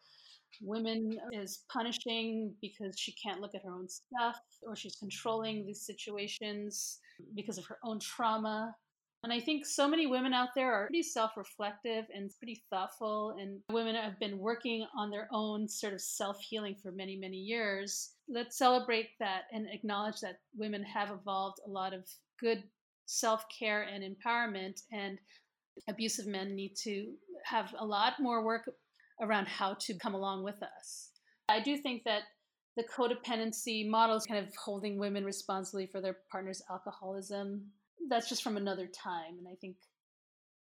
women 0.61 1.17
is 1.31 1.63
punishing 1.71 2.53
because 2.61 2.97
she 2.99 3.13
can't 3.13 3.41
look 3.41 3.55
at 3.55 3.63
her 3.63 3.71
own 3.73 3.87
stuff 3.89 4.37
or 4.67 4.75
she's 4.75 4.95
controlling 4.95 5.65
these 5.65 5.81
situations 5.85 6.99
because 7.35 7.57
of 7.57 7.65
her 7.65 7.79
own 7.83 7.99
trauma 7.99 8.75
And 9.23 9.31
I 9.31 9.39
think 9.39 9.65
so 9.65 9.87
many 9.87 10.05
women 10.05 10.33
out 10.33 10.49
there 10.55 10.73
are 10.73 10.87
pretty 10.87 11.03
self 11.03 11.37
reflective 11.37 12.05
and 12.13 12.29
pretty 12.39 12.63
thoughtful, 12.69 13.35
and 13.39 13.61
women 13.71 13.95
have 13.95 14.19
been 14.19 14.37
working 14.37 14.85
on 14.97 15.09
their 15.09 15.29
own 15.31 15.67
sort 15.67 15.93
of 15.93 16.01
self 16.01 16.39
healing 16.41 16.75
for 16.81 16.91
many, 16.91 17.15
many 17.17 17.37
years. 17.37 18.15
Let's 18.27 18.57
celebrate 18.57 19.11
that 19.19 19.43
and 19.53 19.67
acknowledge 19.71 20.19
that 20.21 20.39
women 20.55 20.83
have 20.83 21.09
evolved 21.11 21.59
a 21.65 21.69
lot 21.69 21.93
of 21.93 22.05
good 22.39 22.63
self 23.05 23.45
care 23.49 23.83
and 23.83 24.03
empowerment, 24.03 24.81
and 24.91 25.17
abusive 25.89 26.27
men 26.27 26.55
need 26.55 26.75
to 26.83 27.13
have 27.45 27.73
a 27.79 27.85
lot 27.85 28.13
more 28.19 28.43
work 28.43 28.69
around 29.21 29.47
how 29.47 29.75
to 29.79 29.97
come 29.97 30.13
along 30.13 30.43
with 30.43 30.61
us. 30.63 31.09
I 31.49 31.59
do 31.59 31.77
think 31.77 32.03
that 32.05 32.23
the 32.75 32.83
codependency 32.83 33.87
model 33.87 34.15
is 34.15 34.25
kind 34.25 34.45
of 34.45 34.53
holding 34.55 34.97
women 34.97 35.23
responsibly 35.23 35.85
for 35.85 36.01
their 36.01 36.17
partner's 36.31 36.61
alcoholism 36.71 37.71
that's 38.09 38.29
just 38.29 38.43
from 38.43 38.57
another 38.57 38.87
time. 38.87 39.37
And 39.37 39.47
I 39.47 39.55
think 39.61 39.77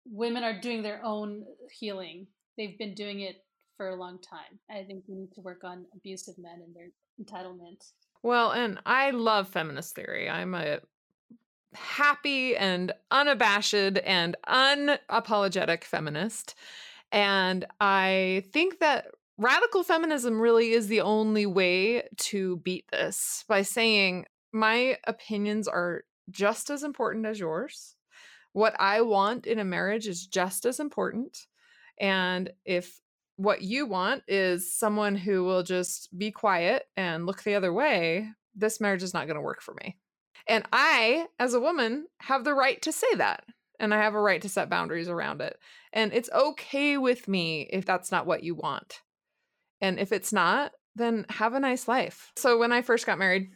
women 0.04 0.44
are 0.44 0.60
doing 0.60 0.82
their 0.82 1.04
own 1.04 1.44
healing. 1.78 2.26
They've 2.56 2.78
been 2.78 2.94
doing 2.94 3.20
it 3.20 3.36
for 3.76 3.90
a 3.90 3.96
long 3.96 4.18
time. 4.20 4.58
I 4.70 4.84
think 4.84 5.04
we 5.08 5.16
need 5.16 5.32
to 5.34 5.40
work 5.40 5.64
on 5.64 5.86
abusive 5.94 6.34
men 6.38 6.60
and 6.64 6.74
their 6.74 6.88
entitlement. 7.20 7.90
Well, 8.22 8.52
and 8.52 8.78
I 8.86 9.10
love 9.10 9.48
feminist 9.48 9.94
theory. 9.94 10.28
I'm 10.28 10.54
a 10.54 10.80
happy 11.74 12.56
and 12.56 12.92
unabashed 13.10 13.74
and 13.74 14.36
unapologetic 14.46 15.84
feminist. 15.84 16.54
And 17.10 17.64
I 17.80 18.44
think 18.52 18.80
that 18.80 19.08
radical 19.38 19.82
feminism 19.82 20.40
really 20.40 20.72
is 20.72 20.88
the 20.88 21.00
only 21.00 21.46
way 21.46 22.08
to 22.16 22.56
beat 22.58 22.86
this 22.90 23.44
by 23.48 23.62
saying 23.62 24.26
my 24.52 24.98
opinions 25.06 25.68
are 25.68 26.04
just 26.30 26.70
as 26.70 26.82
important 26.82 27.26
as 27.26 27.40
yours. 27.40 27.96
What 28.52 28.74
I 28.78 29.00
want 29.00 29.46
in 29.46 29.58
a 29.58 29.64
marriage 29.64 30.06
is 30.06 30.26
just 30.26 30.66
as 30.66 30.78
important. 30.78 31.46
And 31.98 32.50
if 32.64 33.00
what 33.36 33.62
you 33.62 33.86
want 33.86 34.22
is 34.28 34.72
someone 34.72 35.16
who 35.16 35.42
will 35.44 35.62
just 35.62 36.16
be 36.16 36.30
quiet 36.30 36.84
and 36.96 37.26
look 37.26 37.42
the 37.42 37.54
other 37.54 37.72
way, 37.72 38.28
this 38.54 38.80
marriage 38.80 39.02
is 39.02 39.14
not 39.14 39.26
going 39.26 39.36
to 39.36 39.42
work 39.42 39.62
for 39.62 39.74
me. 39.74 39.96
And 40.48 40.64
I, 40.72 41.26
as 41.38 41.54
a 41.54 41.60
woman, 41.60 42.06
have 42.20 42.44
the 42.44 42.54
right 42.54 42.80
to 42.82 42.92
say 42.92 43.14
that. 43.16 43.44
And 43.78 43.92
I 43.92 43.98
have 43.98 44.14
a 44.14 44.20
right 44.20 44.40
to 44.42 44.48
set 44.48 44.70
boundaries 44.70 45.08
around 45.08 45.40
it. 45.40 45.58
And 45.92 46.12
it's 46.12 46.30
okay 46.32 46.96
with 46.96 47.28
me 47.28 47.68
if 47.72 47.84
that's 47.84 48.12
not 48.12 48.26
what 48.26 48.42
you 48.42 48.54
want. 48.54 49.00
And 49.80 49.98
if 49.98 50.12
it's 50.12 50.32
not, 50.32 50.72
then 50.94 51.26
have 51.28 51.54
a 51.54 51.60
nice 51.60 51.88
life. 51.88 52.32
So 52.36 52.58
when 52.58 52.72
I 52.72 52.82
first 52.82 53.06
got 53.06 53.18
married, 53.18 53.50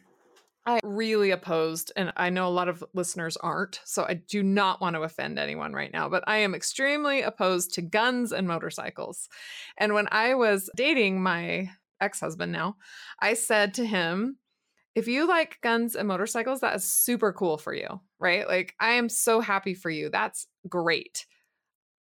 I 0.66 0.80
really 0.82 1.30
opposed, 1.30 1.92
and 1.94 2.12
I 2.16 2.28
know 2.30 2.48
a 2.48 2.50
lot 2.50 2.68
of 2.68 2.82
listeners 2.92 3.36
aren't, 3.36 3.80
so 3.84 4.02
I 4.02 4.14
do 4.14 4.42
not 4.42 4.80
want 4.80 4.96
to 4.96 5.02
offend 5.02 5.38
anyone 5.38 5.72
right 5.72 5.92
now, 5.92 6.08
but 6.08 6.24
I 6.26 6.38
am 6.38 6.56
extremely 6.56 7.22
opposed 7.22 7.72
to 7.74 7.82
guns 7.82 8.32
and 8.32 8.48
motorcycles. 8.48 9.28
And 9.78 9.94
when 9.94 10.08
I 10.10 10.34
was 10.34 10.68
dating 10.74 11.22
my 11.22 11.70
ex 12.00 12.18
husband 12.18 12.50
now, 12.50 12.76
I 13.20 13.34
said 13.34 13.74
to 13.74 13.86
him, 13.86 14.38
if 14.96 15.06
you 15.06 15.28
like 15.28 15.60
guns 15.60 15.94
and 15.94 16.08
motorcycles, 16.08 16.60
that 16.60 16.74
is 16.74 16.82
super 16.82 17.30
cool 17.30 17.58
for 17.58 17.74
you, 17.74 18.00
right? 18.18 18.48
Like, 18.48 18.74
I 18.80 18.92
am 18.92 19.10
so 19.10 19.40
happy 19.40 19.74
for 19.74 19.90
you. 19.90 20.08
That's 20.08 20.46
great. 20.68 21.26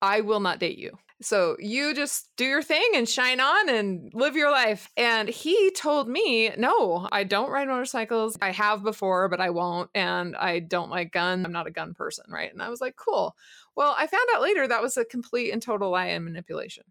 I 0.00 0.20
will 0.20 0.38
not 0.38 0.60
date 0.60 0.78
you. 0.78 0.96
So 1.20 1.56
you 1.58 1.92
just 1.92 2.28
do 2.36 2.44
your 2.44 2.62
thing 2.62 2.88
and 2.94 3.08
shine 3.08 3.40
on 3.40 3.68
and 3.68 4.12
live 4.14 4.36
your 4.36 4.50
life. 4.50 4.90
And 4.96 5.28
he 5.28 5.72
told 5.72 6.08
me, 6.08 6.50
no, 6.56 7.08
I 7.10 7.24
don't 7.24 7.50
ride 7.50 7.66
motorcycles. 7.66 8.38
I 8.40 8.52
have 8.52 8.84
before, 8.84 9.28
but 9.28 9.40
I 9.40 9.50
won't. 9.50 9.90
And 9.94 10.36
I 10.36 10.60
don't 10.60 10.90
like 10.90 11.12
guns. 11.12 11.44
I'm 11.44 11.52
not 11.52 11.66
a 11.66 11.72
gun 11.72 11.94
person. 11.94 12.26
Right. 12.28 12.52
And 12.52 12.62
I 12.62 12.68
was 12.68 12.80
like, 12.80 12.94
cool. 12.94 13.34
Well, 13.74 13.96
I 13.98 14.06
found 14.06 14.28
out 14.34 14.42
later 14.42 14.68
that 14.68 14.82
was 14.82 14.96
a 14.96 15.04
complete 15.04 15.50
and 15.50 15.60
total 15.60 15.90
lie 15.90 16.06
and 16.06 16.24
manipulation. 16.24 16.84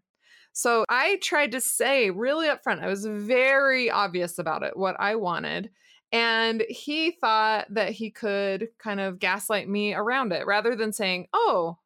So 0.52 0.84
I 0.88 1.16
tried 1.22 1.52
to 1.52 1.60
say 1.60 2.10
really 2.10 2.48
upfront, 2.48 2.82
I 2.82 2.88
was 2.88 3.06
very 3.06 3.90
obvious 3.90 4.38
about 4.38 4.62
it, 4.62 4.76
what 4.76 4.96
I 5.00 5.16
wanted. 5.16 5.70
And 6.14 6.62
he 6.70 7.10
thought 7.10 7.66
that 7.70 7.90
he 7.90 8.12
could 8.12 8.68
kind 8.78 9.00
of 9.00 9.18
gaslight 9.18 9.68
me 9.68 9.94
around 9.94 10.32
it 10.32 10.46
rather 10.46 10.76
than 10.76 10.92
saying, 10.92 11.26
oh, 11.32 11.76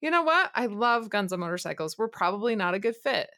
you 0.00 0.10
know 0.10 0.22
what? 0.22 0.50
I 0.54 0.66
love 0.66 1.10
guns 1.10 1.32
and 1.32 1.40
motorcycles. 1.40 1.98
We're 1.98 2.08
probably 2.08 2.56
not 2.56 2.72
a 2.72 2.78
good 2.78 2.96
fit. 2.96 3.28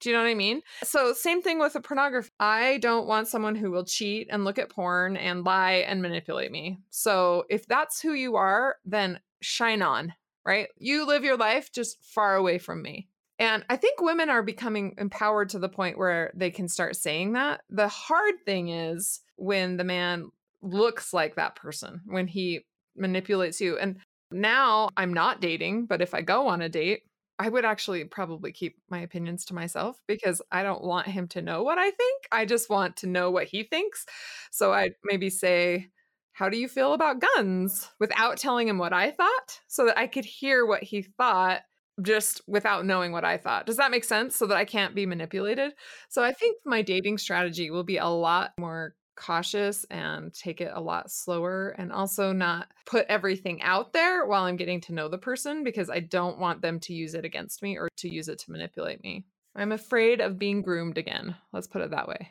Do 0.00 0.10
you 0.10 0.16
know 0.16 0.22
what 0.22 0.28
I 0.28 0.34
mean? 0.34 0.62
So, 0.82 1.12
same 1.12 1.42
thing 1.42 1.60
with 1.60 1.74
the 1.74 1.80
pornography. 1.80 2.32
I 2.40 2.78
don't 2.78 3.06
want 3.06 3.28
someone 3.28 3.54
who 3.54 3.70
will 3.70 3.84
cheat 3.84 4.26
and 4.32 4.44
look 4.44 4.58
at 4.58 4.68
porn 4.68 5.16
and 5.16 5.44
lie 5.44 5.84
and 5.86 6.02
manipulate 6.02 6.50
me. 6.50 6.80
So, 6.90 7.44
if 7.48 7.64
that's 7.68 8.00
who 8.00 8.14
you 8.14 8.34
are, 8.34 8.76
then 8.84 9.20
shine 9.42 9.80
on, 9.80 10.12
right? 10.44 10.66
You 10.76 11.06
live 11.06 11.22
your 11.22 11.36
life 11.36 11.70
just 11.72 12.02
far 12.02 12.34
away 12.34 12.58
from 12.58 12.82
me. 12.82 13.08
And 13.38 13.64
I 13.70 13.76
think 13.76 14.00
women 14.00 14.28
are 14.28 14.42
becoming 14.42 14.96
empowered 14.98 15.50
to 15.50 15.60
the 15.60 15.68
point 15.68 15.98
where 15.98 16.32
they 16.34 16.50
can 16.50 16.68
start 16.68 16.96
saying 16.96 17.34
that. 17.34 17.62
The 17.70 17.88
hard 17.88 18.34
thing 18.44 18.70
is 18.70 19.20
when 19.36 19.76
the 19.76 19.84
man 19.84 20.30
looks 20.62 21.12
like 21.12 21.36
that 21.36 21.56
person, 21.56 22.00
when 22.06 22.26
he 22.26 22.64
manipulates 22.96 23.60
you. 23.60 23.78
And 23.78 23.98
now 24.30 24.90
I'm 24.96 25.12
not 25.12 25.40
dating, 25.40 25.86
but 25.86 26.00
if 26.02 26.14
I 26.14 26.22
go 26.22 26.48
on 26.48 26.62
a 26.62 26.68
date, 26.68 27.02
I 27.38 27.48
would 27.48 27.64
actually 27.64 28.04
probably 28.04 28.52
keep 28.52 28.76
my 28.88 29.00
opinions 29.00 29.44
to 29.46 29.54
myself 29.54 30.00
because 30.06 30.40
I 30.52 30.62
don't 30.62 30.84
want 30.84 31.08
him 31.08 31.26
to 31.28 31.42
know 31.42 31.62
what 31.62 31.78
I 31.78 31.90
think. 31.90 32.22
I 32.30 32.44
just 32.44 32.70
want 32.70 32.96
to 32.98 33.08
know 33.08 33.30
what 33.30 33.48
he 33.48 33.64
thinks. 33.64 34.06
So 34.52 34.72
I'd 34.72 34.94
maybe 35.04 35.30
say, 35.30 35.88
How 36.32 36.48
do 36.48 36.56
you 36.56 36.68
feel 36.68 36.92
about 36.92 37.20
guns? 37.20 37.90
without 37.98 38.36
telling 38.36 38.68
him 38.68 38.78
what 38.78 38.92
I 38.92 39.10
thought 39.10 39.60
so 39.66 39.86
that 39.86 39.98
I 39.98 40.06
could 40.06 40.24
hear 40.24 40.64
what 40.64 40.84
he 40.84 41.02
thought 41.02 41.62
just 42.02 42.40
without 42.46 42.86
knowing 42.86 43.12
what 43.12 43.24
I 43.24 43.36
thought. 43.36 43.66
Does 43.66 43.76
that 43.76 43.90
make 43.90 44.04
sense? 44.04 44.36
So 44.36 44.46
that 44.46 44.56
I 44.56 44.64
can't 44.64 44.94
be 44.94 45.06
manipulated. 45.06 45.72
So 46.08 46.22
I 46.22 46.32
think 46.32 46.58
my 46.64 46.82
dating 46.82 47.18
strategy 47.18 47.70
will 47.70 47.84
be 47.84 47.98
a 47.98 48.06
lot 48.06 48.52
more 48.58 48.94
cautious 49.16 49.84
and 49.90 50.32
take 50.34 50.60
it 50.60 50.72
a 50.74 50.80
lot 50.80 51.10
slower 51.10 51.74
and 51.78 51.92
also 51.92 52.32
not 52.32 52.68
put 52.86 53.06
everything 53.08 53.62
out 53.62 53.92
there 53.92 54.26
while 54.26 54.44
I'm 54.44 54.56
getting 54.56 54.80
to 54.82 54.94
know 54.94 55.08
the 55.08 55.18
person 55.18 55.64
because 55.64 55.90
I 55.90 56.00
don't 56.00 56.38
want 56.38 56.62
them 56.62 56.80
to 56.80 56.94
use 56.94 57.14
it 57.14 57.24
against 57.24 57.62
me 57.62 57.78
or 57.78 57.88
to 57.98 58.08
use 58.08 58.28
it 58.28 58.38
to 58.40 58.52
manipulate 58.52 59.02
me. 59.02 59.24
I'm 59.56 59.72
afraid 59.72 60.20
of 60.20 60.38
being 60.38 60.62
groomed 60.62 60.98
again. 60.98 61.36
Let's 61.52 61.66
put 61.66 61.82
it 61.82 61.90
that 61.90 62.08
way. 62.08 62.30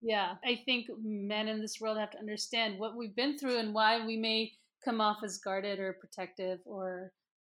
Yeah, 0.00 0.34
I 0.44 0.60
think 0.64 0.86
men 1.00 1.46
in 1.46 1.60
this 1.60 1.80
world 1.80 1.96
have 1.98 2.10
to 2.10 2.18
understand 2.18 2.78
what 2.78 2.96
we've 2.96 3.14
been 3.14 3.38
through 3.38 3.58
and 3.58 3.72
why 3.72 4.04
we 4.04 4.16
may 4.16 4.52
come 4.84 5.00
off 5.00 5.18
as 5.22 5.38
guarded 5.38 5.78
or 5.78 5.92
protective 6.00 6.58
or 6.64 7.12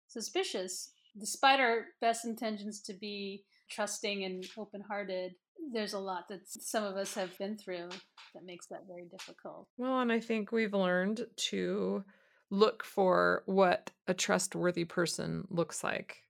suspicious. 0.08 0.92
Despite 1.20 1.60
our 1.60 1.86
best 2.02 2.26
intentions 2.26 2.82
to 2.84 2.94
be 2.94 3.46
trusting 3.72 4.24
and 4.26 4.46
open 4.58 4.82
hearted, 4.88 5.34
there's 5.72 5.94
a 5.94 6.00
lot 6.00 6.28
that 6.30 6.48
some 6.48 6.84
of 6.84 6.96
us 6.96 7.14
have 7.16 7.38
been 7.38 7.58
through 7.58 7.90
that 8.34 8.46
makes 8.46 8.68
that 8.68 8.88
very 8.88 9.06
difficult. 9.06 9.68
Well, 9.78 10.00
and 10.00 10.12
I 10.12 10.20
think 10.20 10.52
we've 10.52 10.74
learned 10.74 11.26
to 11.36 12.04
look 12.50 12.84
for 12.84 13.44
what 13.46 13.92
a 14.08 14.14
trustworthy 14.14 14.86
person 14.86 15.48
looks 15.50 15.84
like. 15.84 16.22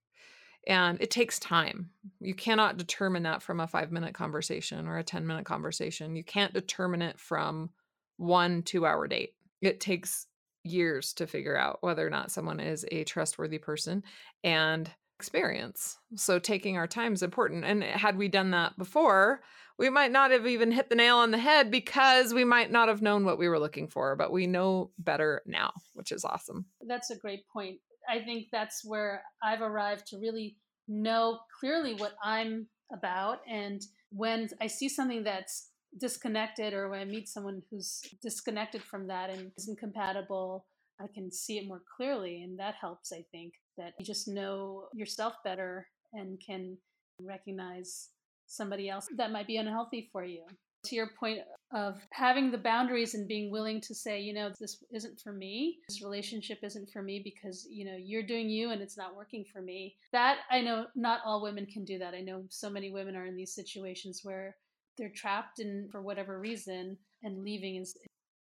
And 0.67 0.99
it 0.99 1.11
takes 1.11 1.37
time. 1.39 1.91
You 2.19 2.33
cannot 2.33 2.77
determine 2.77 3.23
that 3.23 3.43
from 3.43 3.59
a 3.59 3.67
five 3.67 3.91
minute 3.91 4.15
conversation 4.15 4.87
or 4.87 4.97
a 4.97 5.03
10 5.03 5.27
minute 5.27 5.45
conversation. 5.45 6.15
You 6.15 6.23
can't 6.23 6.53
determine 6.53 7.01
it 7.01 7.19
from 7.19 7.69
one 8.17 8.63
two 8.63 8.85
hour 8.85 9.07
date. 9.07 9.33
It 9.61 9.79
takes 9.79 10.27
years 10.63 11.13
to 11.13 11.27
figure 11.27 11.55
out 11.55 11.77
whether 11.81 12.05
or 12.05 12.09
not 12.09 12.31
someone 12.31 12.59
is 12.59 12.85
a 12.91 13.03
trustworthy 13.03 13.59
person. 13.59 14.03
And 14.43 14.89
experience. 15.17 15.97
So 16.15 16.39
taking 16.39 16.77
our 16.77 16.87
time 16.87 17.13
is 17.13 17.23
important. 17.23 17.63
And 17.65 17.83
had 17.83 18.17
we 18.17 18.27
done 18.27 18.51
that 18.51 18.77
before, 18.77 19.41
we 19.77 19.89
might 19.89 20.11
not 20.11 20.31
have 20.31 20.47
even 20.47 20.71
hit 20.71 20.89
the 20.89 20.95
nail 20.95 21.17
on 21.17 21.31
the 21.31 21.37
head 21.37 21.71
because 21.71 22.33
we 22.33 22.43
might 22.43 22.71
not 22.71 22.87
have 22.87 23.01
known 23.01 23.25
what 23.25 23.37
we 23.37 23.47
were 23.47 23.59
looking 23.59 23.87
for, 23.87 24.15
but 24.15 24.31
we 24.31 24.47
know 24.47 24.91
better 24.97 25.41
now, 25.45 25.71
which 25.93 26.11
is 26.11 26.23
awesome. 26.23 26.65
That's 26.87 27.11
a 27.11 27.17
great 27.17 27.47
point. 27.51 27.79
I 28.09 28.19
think 28.19 28.47
that's 28.51 28.85
where 28.85 29.23
I've 29.43 29.61
arrived 29.61 30.07
to 30.07 30.17
really 30.17 30.57
know 30.87 31.39
clearly 31.59 31.95
what 31.95 32.13
I'm 32.23 32.67
about. 32.93 33.39
And 33.49 33.81
when 34.11 34.49
I 34.61 34.67
see 34.67 34.87
something 34.87 35.23
that's 35.23 35.69
disconnected 35.99 36.73
or 36.73 36.89
when 36.89 36.99
I 36.99 37.05
meet 37.05 37.27
someone 37.27 37.61
who's 37.69 38.01
disconnected 38.21 38.83
from 38.83 39.07
that 39.07 39.29
and 39.29 39.51
isn't 39.57 39.79
compatible, 39.79 40.65
I 40.99 41.07
can 41.13 41.31
see 41.31 41.57
it 41.57 41.67
more 41.67 41.81
clearly. 41.95 42.43
And 42.43 42.57
that 42.59 42.75
helps, 42.79 43.11
I 43.11 43.23
think 43.31 43.53
that 43.77 43.93
you 43.99 44.05
just 44.05 44.27
know 44.27 44.85
yourself 44.93 45.35
better 45.43 45.87
and 46.13 46.39
can 46.45 46.77
recognize 47.21 48.09
somebody 48.47 48.89
else 48.89 49.07
that 49.17 49.31
might 49.31 49.47
be 49.47 49.57
unhealthy 49.57 50.09
for 50.11 50.23
you. 50.23 50.43
To 50.85 50.95
your 50.95 51.09
point 51.19 51.39
of 51.73 51.99
having 52.11 52.51
the 52.51 52.59
boundaries 52.59 53.15
and 53.15 53.27
being 53.27 53.49
willing 53.49 53.81
to 53.81 53.95
say, 53.95 54.21
you 54.21 54.33
know, 54.33 54.51
this 54.59 54.83
isn't 54.93 55.19
for 55.19 55.33
me. 55.33 55.79
This 55.89 56.03
relationship 56.03 56.59
isn't 56.61 56.91
for 56.91 57.01
me 57.01 57.21
because, 57.23 57.67
you 57.69 57.85
know, 57.85 57.97
you're 57.97 58.21
doing 58.21 58.49
you 58.49 58.69
and 58.69 58.81
it's 58.81 58.97
not 58.97 59.15
working 59.15 59.45
for 59.51 59.61
me. 59.61 59.95
That 60.11 60.37
I 60.51 60.61
know 60.61 60.85
not 60.95 61.21
all 61.25 61.41
women 61.41 61.65
can 61.65 61.85
do 61.85 61.97
that. 61.97 62.13
I 62.13 62.21
know 62.21 62.43
so 62.49 62.69
many 62.69 62.91
women 62.91 63.15
are 63.15 63.25
in 63.25 63.35
these 63.35 63.55
situations 63.55 64.21
where 64.23 64.55
they're 64.97 65.09
trapped 65.09 65.59
and 65.59 65.91
for 65.91 66.01
whatever 66.01 66.39
reason 66.39 66.97
and 67.23 67.43
leaving 67.43 67.77
is 67.77 67.97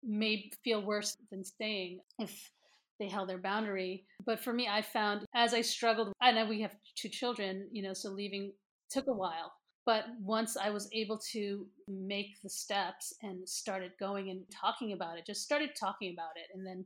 may 0.07 0.49
feel 0.63 0.81
worse 0.81 1.15
than 1.29 1.43
staying. 1.43 1.99
If 2.17 2.51
they 2.99 3.07
held 3.07 3.29
their 3.29 3.37
boundary. 3.37 4.05
But 4.25 4.39
for 4.39 4.53
me, 4.53 4.67
I 4.67 4.81
found 4.81 5.25
as 5.35 5.53
I 5.53 5.61
struggled, 5.61 6.13
know 6.31 6.45
we 6.45 6.61
have 6.61 6.75
two 6.95 7.09
children, 7.09 7.67
you 7.71 7.83
know, 7.83 7.93
so 7.93 8.09
leaving 8.09 8.53
took 8.89 9.07
a 9.07 9.13
while. 9.13 9.53
But 9.85 10.05
once 10.21 10.57
I 10.57 10.69
was 10.69 10.89
able 10.91 11.17
to 11.31 11.65
make 11.87 12.41
the 12.43 12.49
steps 12.49 13.13
and 13.23 13.47
started 13.47 13.91
going 13.99 14.29
and 14.29 14.43
talking 14.51 14.91
about 14.93 15.17
it, 15.17 15.25
just 15.25 15.43
started 15.43 15.69
talking 15.79 16.13
about 16.13 16.31
it, 16.35 16.47
and 16.53 16.65
then 16.65 16.85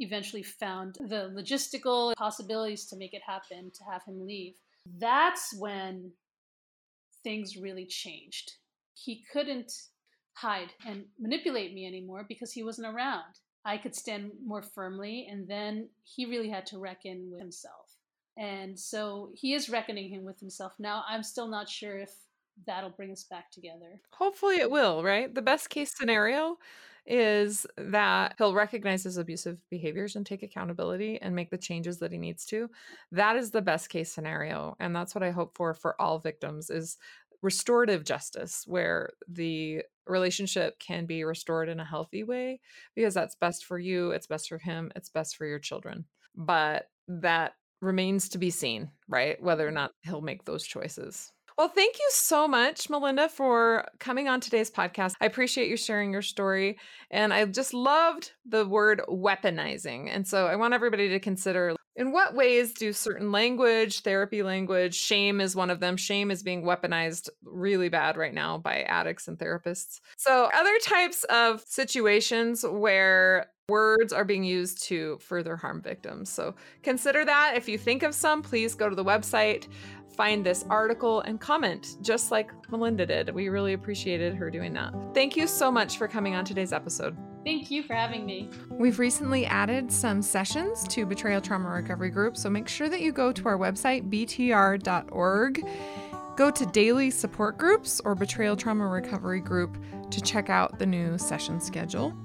eventually 0.00 0.42
found 0.42 0.96
the 1.00 1.30
logistical 1.36 2.14
possibilities 2.16 2.86
to 2.86 2.96
make 2.96 3.14
it 3.14 3.22
happen, 3.24 3.70
to 3.74 3.84
have 3.84 4.02
him 4.04 4.26
leave. 4.26 4.54
That's 4.98 5.54
when 5.58 6.10
things 7.22 7.56
really 7.56 7.86
changed. 7.86 8.52
He 8.94 9.24
couldn't 9.32 9.72
hide 10.34 10.70
and 10.86 11.04
manipulate 11.18 11.74
me 11.74 11.86
anymore 11.86 12.24
because 12.28 12.52
he 12.52 12.62
wasn't 12.62 12.94
around. 12.94 13.38
I 13.64 13.78
could 13.78 13.94
stand 13.94 14.32
more 14.44 14.62
firmly, 14.62 15.28
and 15.30 15.46
then 15.46 15.88
he 16.02 16.26
really 16.26 16.50
had 16.50 16.66
to 16.66 16.78
reckon 16.78 17.30
with 17.30 17.40
himself. 17.40 17.96
And 18.36 18.78
so 18.78 19.30
he 19.34 19.54
is 19.54 19.68
reckoning 19.68 20.08
him 20.08 20.24
with 20.24 20.40
himself 20.40 20.74
now. 20.78 21.04
I'm 21.08 21.22
still 21.22 21.48
not 21.48 21.68
sure 21.68 21.98
if 21.98 22.10
that'll 22.66 22.90
bring 22.90 23.12
us 23.12 23.24
back 23.24 23.50
together. 23.50 24.00
Hopefully 24.12 24.56
it 24.56 24.70
will, 24.70 25.02
right? 25.02 25.32
The 25.32 25.42
best 25.42 25.70
case 25.70 25.94
scenario 25.96 26.58
is 27.04 27.66
that 27.76 28.34
he'll 28.38 28.54
recognize 28.54 29.02
his 29.02 29.16
abusive 29.16 29.58
behaviors 29.70 30.14
and 30.14 30.24
take 30.24 30.42
accountability 30.42 31.20
and 31.20 31.34
make 31.34 31.50
the 31.50 31.58
changes 31.58 31.98
that 31.98 32.12
he 32.12 32.18
needs 32.18 32.44
to. 32.46 32.70
That 33.10 33.36
is 33.36 33.50
the 33.50 33.62
best 33.62 33.88
case 33.88 34.12
scenario 34.12 34.76
and 34.78 34.94
that's 34.94 35.14
what 35.14 35.24
I 35.24 35.30
hope 35.30 35.56
for 35.56 35.74
for 35.74 36.00
all 36.00 36.20
victims 36.20 36.70
is 36.70 36.98
restorative 37.42 38.04
justice 38.04 38.64
where 38.66 39.10
the 39.28 39.82
relationship 40.06 40.78
can 40.78 41.06
be 41.06 41.24
restored 41.24 41.68
in 41.68 41.80
a 41.80 41.84
healthy 41.84 42.24
way 42.24 42.60
because 42.94 43.14
that's 43.14 43.36
best 43.36 43.64
for 43.64 43.78
you, 43.78 44.10
it's 44.12 44.26
best 44.26 44.48
for 44.48 44.58
him, 44.58 44.90
it's 44.96 45.10
best 45.10 45.36
for 45.36 45.46
your 45.46 45.58
children. 45.58 46.04
But 46.36 46.86
that 47.08 47.52
remains 47.80 48.28
to 48.30 48.38
be 48.38 48.50
seen, 48.50 48.90
right? 49.08 49.42
Whether 49.42 49.66
or 49.66 49.70
mm. 49.70 49.74
not 49.74 49.92
he'll 50.02 50.22
make 50.22 50.44
those 50.44 50.64
choices. 50.64 51.32
Well, 51.58 51.68
thank 51.68 51.98
you 51.98 52.08
so 52.10 52.48
much, 52.48 52.88
Melinda, 52.88 53.28
for 53.28 53.86
coming 54.00 54.26
on 54.26 54.40
today's 54.40 54.70
podcast. 54.70 55.14
I 55.20 55.26
appreciate 55.26 55.68
you 55.68 55.76
sharing 55.76 56.10
your 56.10 56.22
story. 56.22 56.78
And 57.10 57.32
I 57.32 57.44
just 57.44 57.74
loved 57.74 58.32
the 58.46 58.66
word 58.66 59.02
weaponizing. 59.06 60.08
And 60.10 60.26
so 60.26 60.46
I 60.46 60.56
want 60.56 60.72
everybody 60.72 61.10
to 61.10 61.20
consider 61.20 61.76
in 61.96 62.12
what 62.12 62.34
ways 62.34 62.72
do 62.72 62.92
certain 62.92 63.32
language, 63.32 64.00
therapy 64.00 64.42
language, 64.42 64.94
shame 64.94 65.40
is 65.40 65.54
one 65.54 65.70
of 65.70 65.80
them. 65.80 65.96
Shame 65.96 66.30
is 66.30 66.42
being 66.42 66.62
weaponized 66.62 67.28
really 67.44 67.88
bad 67.88 68.16
right 68.16 68.32
now 68.32 68.58
by 68.58 68.82
addicts 68.82 69.28
and 69.28 69.38
therapists. 69.38 70.00
So, 70.16 70.48
other 70.54 70.78
types 70.82 71.24
of 71.24 71.62
situations 71.66 72.64
where 72.66 73.46
words 73.68 74.12
are 74.12 74.24
being 74.24 74.44
used 74.44 74.82
to 74.84 75.18
further 75.18 75.56
harm 75.56 75.82
victims. 75.82 76.30
So, 76.30 76.54
consider 76.82 77.24
that. 77.24 77.54
If 77.56 77.68
you 77.68 77.76
think 77.76 78.02
of 78.02 78.14
some, 78.14 78.42
please 78.42 78.74
go 78.74 78.88
to 78.88 78.96
the 78.96 79.04
website 79.04 79.66
find 80.14 80.44
this 80.44 80.64
article 80.68 81.20
and 81.22 81.40
comment, 81.40 81.96
just 82.02 82.30
like 82.30 82.50
Melinda 82.70 83.06
did. 83.06 83.34
We 83.34 83.48
really 83.48 83.72
appreciated 83.72 84.34
her 84.34 84.50
doing 84.50 84.72
that. 84.74 84.94
Thank 85.14 85.36
you 85.36 85.46
so 85.46 85.70
much 85.70 85.98
for 85.98 86.08
coming 86.08 86.34
on 86.34 86.44
today's 86.44 86.72
episode. 86.72 87.16
Thank 87.44 87.70
you 87.70 87.82
for 87.82 87.94
having 87.94 88.24
me. 88.24 88.50
We've 88.70 88.98
recently 88.98 89.46
added 89.46 89.90
some 89.90 90.22
sessions 90.22 90.86
to 90.88 91.04
Betrayal 91.04 91.40
Trauma 91.40 91.70
Recovery 91.70 92.10
Group, 92.10 92.36
so 92.36 92.48
make 92.48 92.68
sure 92.68 92.88
that 92.88 93.00
you 93.00 93.10
go 93.10 93.32
to 93.32 93.48
our 93.48 93.58
website, 93.58 94.08
btr.org. 94.08 95.66
Go 96.36 96.50
to 96.50 96.66
daily 96.66 97.10
support 97.10 97.58
groups 97.58 98.00
or 98.04 98.14
Betrayal 98.14 98.56
Trauma 98.56 98.86
Recovery 98.86 99.40
Group 99.40 99.76
to 100.10 100.20
check 100.20 100.50
out 100.50 100.78
the 100.78 100.86
new 100.86 101.18
session 101.18 101.60
schedule. 101.60 102.16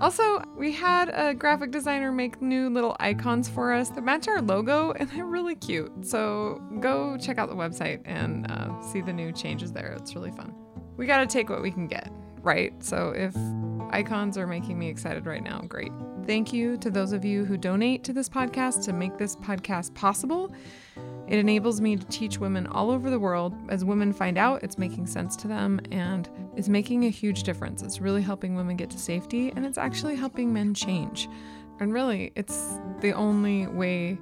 Also, 0.00 0.42
we 0.56 0.72
had 0.72 1.10
a 1.10 1.34
graphic 1.34 1.70
designer 1.70 2.10
make 2.10 2.40
new 2.40 2.70
little 2.70 2.96
icons 3.00 3.50
for 3.50 3.70
us 3.70 3.90
that 3.90 4.02
match 4.02 4.28
our 4.28 4.40
logo, 4.40 4.92
and 4.92 5.10
they're 5.10 5.26
really 5.26 5.54
cute. 5.54 5.92
So 6.06 6.62
go 6.80 7.18
check 7.18 7.36
out 7.36 7.50
the 7.50 7.54
website 7.54 8.00
and 8.06 8.50
uh, 8.50 8.80
see 8.80 9.02
the 9.02 9.12
new 9.12 9.30
changes 9.30 9.72
there. 9.72 9.92
It's 9.92 10.14
really 10.14 10.30
fun. 10.30 10.54
We 10.96 11.06
got 11.06 11.18
to 11.18 11.26
take 11.26 11.50
what 11.50 11.60
we 11.60 11.70
can 11.70 11.86
get, 11.86 12.10
right? 12.42 12.72
So 12.82 13.10
if 13.10 13.36
icons 13.90 14.38
are 14.38 14.46
making 14.46 14.78
me 14.78 14.88
excited 14.88 15.26
right 15.26 15.42
now, 15.42 15.60
great. 15.68 15.92
Thank 16.26 16.52
you 16.52 16.78
to 16.78 16.90
those 16.90 17.12
of 17.12 17.24
you 17.24 17.44
who 17.44 17.58
donate 17.58 18.02
to 18.04 18.14
this 18.14 18.28
podcast 18.28 18.84
to 18.84 18.94
make 18.94 19.18
this 19.18 19.36
podcast 19.36 19.94
possible. 19.94 20.50
It 21.30 21.38
enables 21.38 21.80
me 21.80 21.96
to 21.96 22.04
teach 22.06 22.40
women 22.40 22.66
all 22.66 22.90
over 22.90 23.08
the 23.08 23.18
world. 23.18 23.54
As 23.68 23.84
women 23.84 24.12
find 24.12 24.36
out, 24.36 24.64
it's 24.64 24.78
making 24.78 25.06
sense 25.06 25.36
to 25.36 25.48
them 25.48 25.80
and 25.92 26.28
it's 26.56 26.68
making 26.68 27.04
a 27.04 27.08
huge 27.08 27.44
difference. 27.44 27.82
It's 27.82 28.00
really 28.00 28.20
helping 28.20 28.56
women 28.56 28.76
get 28.76 28.90
to 28.90 28.98
safety 28.98 29.52
and 29.54 29.64
it's 29.64 29.78
actually 29.78 30.16
helping 30.16 30.52
men 30.52 30.74
change. 30.74 31.28
And 31.78 31.94
really, 31.94 32.32
it's 32.34 32.74
the 33.00 33.12
only 33.12 33.68
way 33.68 34.18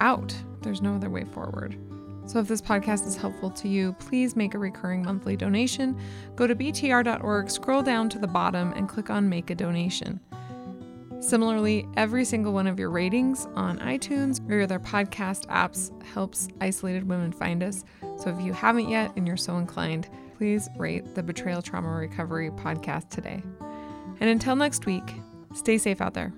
out. 0.00 0.32
There's 0.62 0.80
no 0.80 0.94
other 0.94 1.10
way 1.10 1.24
forward. 1.24 1.76
So, 2.24 2.38
if 2.38 2.46
this 2.46 2.62
podcast 2.62 3.06
is 3.06 3.16
helpful 3.16 3.50
to 3.50 3.68
you, 3.68 3.94
please 3.94 4.36
make 4.36 4.54
a 4.54 4.58
recurring 4.58 5.02
monthly 5.02 5.34
donation. 5.34 5.98
Go 6.36 6.46
to 6.46 6.54
btr.org, 6.54 7.50
scroll 7.50 7.82
down 7.82 8.08
to 8.10 8.18
the 8.18 8.26
bottom, 8.26 8.72
and 8.74 8.88
click 8.88 9.10
on 9.10 9.28
Make 9.28 9.50
a 9.50 9.54
Donation. 9.54 10.20
Similarly, 11.20 11.86
every 11.96 12.24
single 12.24 12.52
one 12.52 12.66
of 12.66 12.78
your 12.78 12.90
ratings 12.90 13.46
on 13.54 13.78
iTunes 13.80 14.40
or 14.48 14.54
your 14.54 14.62
other 14.62 14.78
podcast 14.78 15.46
apps 15.46 15.90
helps 16.04 16.48
isolated 16.60 17.08
women 17.08 17.32
find 17.32 17.62
us. 17.62 17.84
So 18.16 18.30
if 18.30 18.40
you 18.40 18.52
haven't 18.52 18.88
yet 18.88 19.12
and 19.16 19.26
you're 19.26 19.36
so 19.36 19.56
inclined, 19.56 20.08
please 20.36 20.68
rate 20.76 21.14
the 21.14 21.22
Betrayal 21.22 21.60
Trauma 21.60 21.88
Recovery 21.88 22.50
podcast 22.50 23.10
today. 23.10 23.42
And 24.20 24.30
until 24.30 24.54
next 24.54 24.86
week, 24.86 25.14
stay 25.54 25.76
safe 25.78 26.00
out 26.00 26.14
there. 26.14 26.32